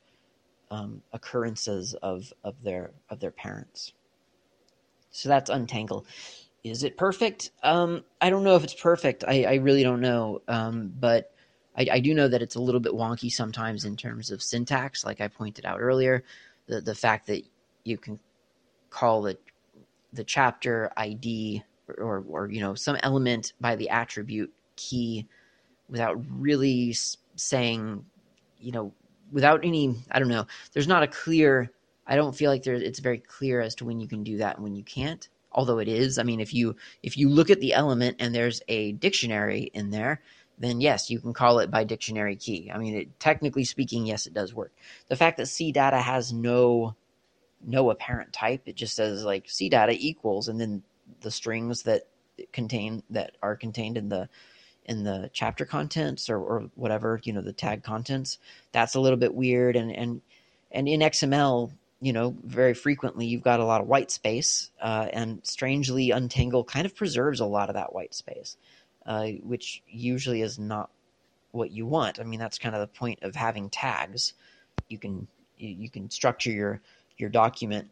um, 0.71 1.03
occurrences 1.13 1.95
of 1.95 2.33
of 2.43 2.63
their 2.63 2.93
of 3.11 3.21
their 3.21 3.31
parents. 3.31 3.93
So 5.11 5.29
that's 5.29 5.51
untangle. 5.51 6.07
Is 6.65 6.83
it 6.83 6.97
perfect? 6.97 7.51
Um, 7.63 8.05
I 8.21 8.31
don't 8.31 8.43
know 8.43 8.57
if 8.57 8.65
it's 8.65 8.75
perfect. 8.75 9.23
I, 9.27 9.45
I 9.45 9.55
really 9.57 9.83
don't 9.83 10.01
know. 10.01 10.41
Um, 10.49 10.93
but 10.99 11.34
I, 11.77 11.87
I, 11.93 12.01
do 12.01 12.15
know 12.15 12.29
that 12.29 12.43
it's 12.43 12.55
a 12.55 12.61
little 12.61 12.81
bit 12.81 12.93
wonky 12.93 13.31
sometimes 13.31 13.85
in 13.85 13.97
terms 13.97 14.31
of 14.31 14.43
syntax, 14.43 15.05
like 15.05 15.21
I 15.21 15.29
pointed 15.29 15.65
out 15.65 15.81
earlier. 15.81 16.23
The 16.67 16.81
the 16.81 16.95
fact 16.95 17.27
that 17.27 17.43
you 17.85 17.99
can 17.99 18.19
call 18.91 19.27
it 19.27 19.41
the 20.13 20.25
chapter 20.25 20.91
ID 20.97 21.63
or, 21.99 22.25
or, 22.29 22.51
you 22.51 22.61
know 22.61 22.75
some 22.75 22.97
element 23.03 23.53
by 23.61 23.77
the 23.77 23.91
attribute 23.91 24.53
key 24.77 25.27
without 25.89 26.17
really 26.31 26.95
saying, 27.37 28.05
you 28.59 28.73
know, 28.73 28.93
without 29.33 29.65
any, 29.65 29.95
I 30.11 30.19
don't 30.19 30.29
know, 30.29 30.47
there's 30.73 30.89
not 30.89 31.03
a 31.03 31.09
clear, 31.09 31.71
I 32.07 32.17
don't 32.17 32.35
feel 32.35 32.51
like 32.51 32.63
there, 32.63 32.75
it's 32.75 33.01
very 33.01 33.19
clear 33.19 33.61
as 33.61 33.75
to 33.77 33.85
when 33.85 34.01
you 34.01 34.09
can 34.09 34.23
do 34.23 34.39
that 34.39 34.57
and 34.57 34.65
when 34.65 34.75
you 34.75 34.85
can't. 34.85 35.29
Although 35.53 35.79
it 35.79 35.89
is, 35.89 36.19
I 36.19 36.25
mean, 36.25 36.41
if 36.41 36.53
you 36.53 36.75
if 37.05 37.17
you 37.17 37.29
look 37.29 37.49
at 37.49 37.61
the 37.61 37.75
element 37.75 38.17
and 38.19 38.35
there's 38.35 38.61
a 38.67 38.93
dictionary 38.93 39.71
in 39.73 39.91
there, 39.91 40.21
then 40.59 40.81
yes, 40.81 41.11
you 41.11 41.21
can 41.21 41.33
call 41.33 41.59
it 41.59 41.71
by 41.71 41.85
dictionary 41.85 42.37
key. 42.37 42.71
I 42.73 42.79
mean, 42.79 42.95
it, 42.95 43.21
technically 43.21 43.65
speaking, 43.65 44.07
yes, 44.07 44.27
it 44.27 44.35
does 44.35 44.55
work. 44.55 44.73
The 45.09 45.17
fact 45.17 45.37
that 45.39 45.47
C 45.47 45.73
data 45.73 45.99
has 45.99 46.33
no 46.33 46.95
no 47.67 47.91
apparent 47.91 48.33
type, 48.33 48.63
it 48.67 48.77
just 48.77 48.95
says 48.95 49.25
like 49.25 49.49
C 49.49 49.69
data 49.69 49.95
equals, 49.99 50.49
and 50.49 50.61
then 50.61 50.83
the 51.21 51.31
strings 51.31 51.83
that 51.85 52.03
contain 52.53 53.03
that 53.11 53.33
are 53.43 53.57
contained 53.57 53.97
in 53.97 54.09
the 54.09 54.29
in 54.87 55.05
the 55.05 55.31
chapter 55.33 55.65
contents 55.65 56.29
or, 56.29 56.39
or 56.39 56.71
whatever 56.75 57.21
you 57.25 57.33
know 57.33 57.41
the 57.41 57.53
tag 57.53 57.83
contents 57.83 58.39
that's 58.73 58.95
a 58.95 59.01
little 59.01 59.17
bit 59.17 59.35
weird 59.35 59.77
and 59.77 59.93
and 59.93 60.21
and 60.71 60.89
in 60.89 61.01
xml 61.01 61.71
you 62.01 62.13
know 62.13 62.37
very 62.45 62.75
frequently 62.75 63.27
you've 63.27 63.43
got 63.43 63.61
a 63.61 63.65
lot 63.65 63.81
of 63.81 63.87
white 63.87 64.11
space 64.11 64.71
uh, 64.83 65.07
and 65.13 65.41
strangely 65.43 66.11
untangle 66.11 66.65
kind 66.65 66.87
of 66.87 66.95
preserves 66.95 67.41
a 67.41 67.47
lot 67.47 67.71
of 67.71 67.75
that 67.75 67.95
white 67.95 68.15
space 68.15 68.57
uh, 69.07 69.29
which 69.43 69.83
usually 69.89 70.43
is 70.43 70.59
not 70.59 70.91
what 71.53 71.71
you 71.71 71.87
want 71.87 72.19
i 72.19 72.25
mean 72.25 72.41
that's 72.41 72.59
kind 72.59 72.75
of 72.75 72.81
the 72.81 72.99
point 72.99 73.23
of 73.23 73.35
having 73.35 73.71
tags 73.71 74.35
you 74.89 74.99
can 74.99 75.27
you 75.57 75.89
can 75.89 76.11
structure 76.11 76.51
your 76.51 76.81
your 77.17 77.31
document 77.31 77.89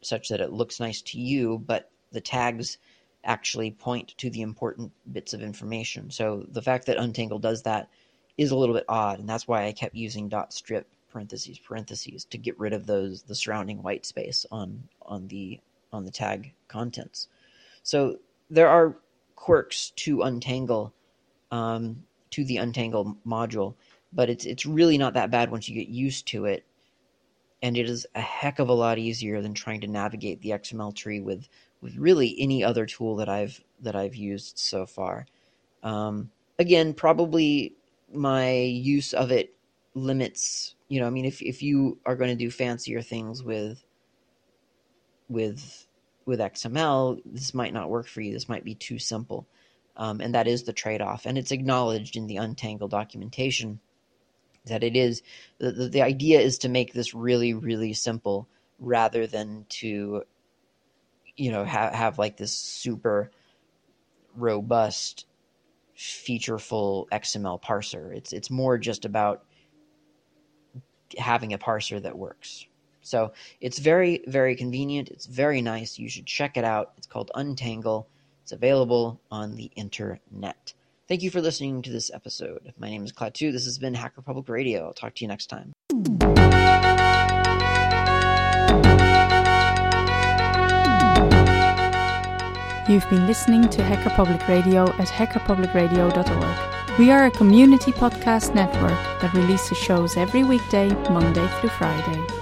such 0.00 0.28
that 0.28 0.40
it 0.40 0.52
looks 0.52 0.80
nice 0.80 1.02
to 1.02 1.20
you 1.20 1.62
but 1.66 1.90
the 2.12 2.20
tags 2.20 2.78
actually 3.24 3.70
point 3.70 4.14
to 4.18 4.30
the 4.30 4.42
important 4.42 4.92
bits 5.12 5.32
of 5.32 5.42
information. 5.42 6.10
So 6.10 6.44
the 6.48 6.62
fact 6.62 6.86
that 6.86 6.98
Untangle 6.98 7.38
does 7.38 7.62
that 7.62 7.88
is 8.36 8.50
a 8.50 8.56
little 8.56 8.74
bit 8.74 8.84
odd, 8.88 9.18
and 9.20 9.28
that's 9.28 9.46
why 9.46 9.64
I 9.64 9.72
kept 9.72 9.94
using 9.94 10.28
dot 10.28 10.52
strip 10.52 10.88
parentheses 11.10 11.58
parentheses 11.58 12.24
to 12.24 12.38
get 12.38 12.58
rid 12.58 12.72
of 12.72 12.86
those 12.86 13.22
the 13.22 13.34
surrounding 13.34 13.82
white 13.82 14.06
space 14.06 14.46
on 14.50 14.88
on 15.02 15.28
the 15.28 15.60
on 15.92 16.04
the 16.04 16.10
tag 16.10 16.52
contents. 16.68 17.28
So 17.82 18.18
there 18.50 18.68
are 18.68 18.96
quirks 19.42 19.90
to 19.96 20.22
Untangle 20.22 20.94
um, 21.50 22.04
to 22.30 22.44
the 22.44 22.58
Untangle 22.58 23.16
module, 23.26 23.74
but 24.12 24.30
it's 24.30 24.44
it's 24.44 24.64
really 24.64 24.96
not 24.96 25.14
that 25.14 25.32
bad 25.32 25.50
once 25.50 25.68
you 25.68 25.74
get 25.74 25.88
used 25.88 26.28
to 26.28 26.44
it. 26.44 26.64
And 27.60 27.76
it 27.76 27.90
is 27.90 28.06
a 28.14 28.20
heck 28.20 28.60
of 28.60 28.68
a 28.68 28.72
lot 28.72 28.98
easier 28.98 29.42
than 29.42 29.52
trying 29.52 29.80
to 29.80 29.88
navigate 29.88 30.40
the 30.42 30.50
XML 30.50 30.94
tree 30.94 31.18
with 31.18 31.48
with 31.80 31.96
really 31.96 32.36
any 32.38 32.62
other 32.62 32.86
tool 32.86 33.16
that 33.16 33.28
I've 33.28 33.60
that 33.80 33.96
I've 33.96 34.14
used 34.14 34.58
so 34.58 34.86
far. 34.86 35.26
Um, 35.82 36.30
again, 36.60 36.94
probably 36.94 37.74
my 38.12 38.52
use 38.52 39.12
of 39.12 39.32
it 39.32 39.56
limits. 39.94 40.76
You 40.88 41.00
know, 41.00 41.08
I 41.08 41.10
mean, 41.10 41.24
if 41.24 41.42
if 41.42 41.64
you 41.64 41.98
are 42.06 42.14
going 42.14 42.30
to 42.30 42.44
do 42.44 42.48
fancier 42.48 43.02
things 43.02 43.42
with 43.42 43.84
with 45.28 45.88
with 46.26 46.40
XML, 46.40 47.20
this 47.24 47.54
might 47.54 47.72
not 47.72 47.90
work 47.90 48.06
for 48.06 48.20
you. 48.20 48.32
This 48.32 48.48
might 48.48 48.64
be 48.64 48.74
too 48.74 48.98
simple, 48.98 49.46
um, 49.96 50.20
and 50.20 50.34
that 50.34 50.46
is 50.46 50.64
the 50.64 50.72
trade 50.72 51.00
off. 51.00 51.26
And 51.26 51.36
it's 51.36 51.52
acknowledged 51.52 52.16
in 52.16 52.26
the 52.26 52.36
Untangle 52.36 52.88
documentation 52.88 53.80
that 54.66 54.84
it 54.84 54.96
is 54.96 55.22
the, 55.58 55.72
the, 55.72 55.88
the 55.88 56.02
idea 56.02 56.40
is 56.40 56.58
to 56.58 56.68
make 56.68 56.92
this 56.92 57.14
really 57.14 57.54
really 57.54 57.92
simple 57.92 58.48
rather 58.78 59.26
than 59.26 59.66
to 59.68 60.22
you 61.36 61.50
know 61.50 61.64
have 61.64 61.92
have 61.92 62.18
like 62.18 62.36
this 62.36 62.52
super 62.52 63.30
robust 64.36 65.26
featureful 65.96 67.08
XML 67.10 67.60
parser. 67.62 68.14
It's 68.14 68.32
it's 68.32 68.50
more 68.50 68.78
just 68.78 69.04
about 69.04 69.44
having 71.18 71.52
a 71.52 71.58
parser 71.58 72.02
that 72.02 72.16
works. 72.16 72.66
So 73.02 73.32
it's 73.60 73.78
very 73.78 74.22
very 74.26 74.56
convenient. 74.56 75.08
It's 75.08 75.26
very 75.26 75.60
nice. 75.62 75.98
You 75.98 76.08
should 76.08 76.26
check 76.26 76.56
it 76.56 76.64
out. 76.64 76.92
It's 76.98 77.06
called 77.06 77.30
Untangle. 77.34 78.08
It's 78.42 78.52
available 78.52 79.20
on 79.30 79.56
the 79.56 79.70
internet. 79.76 80.74
Thank 81.08 81.22
you 81.22 81.30
for 81.30 81.40
listening 81.40 81.82
to 81.82 81.90
this 81.90 82.10
episode. 82.12 82.72
My 82.78 82.88
name 82.88 83.04
is 83.04 83.12
Klaatu. 83.12 83.52
This 83.52 83.64
has 83.64 83.78
been 83.78 83.94
Hacker 83.94 84.22
Public 84.22 84.48
Radio. 84.48 84.86
I'll 84.86 84.94
talk 84.94 85.14
to 85.16 85.24
you 85.24 85.28
next 85.28 85.46
time. 85.46 85.72
You've 92.88 93.08
been 93.08 93.26
listening 93.26 93.68
to 93.68 93.82
Hacker 93.82 94.10
Public 94.10 94.46
Radio 94.48 94.88
at 94.94 95.08
hackerpublicradio.org. 95.08 96.98
We 96.98 97.10
are 97.10 97.26
a 97.26 97.30
community 97.30 97.92
podcast 97.92 98.54
network 98.54 99.20
that 99.20 99.32
releases 99.34 99.78
shows 99.78 100.16
every 100.16 100.44
weekday, 100.44 100.88
Monday 101.08 101.46
through 101.60 101.70
Friday. 101.70 102.41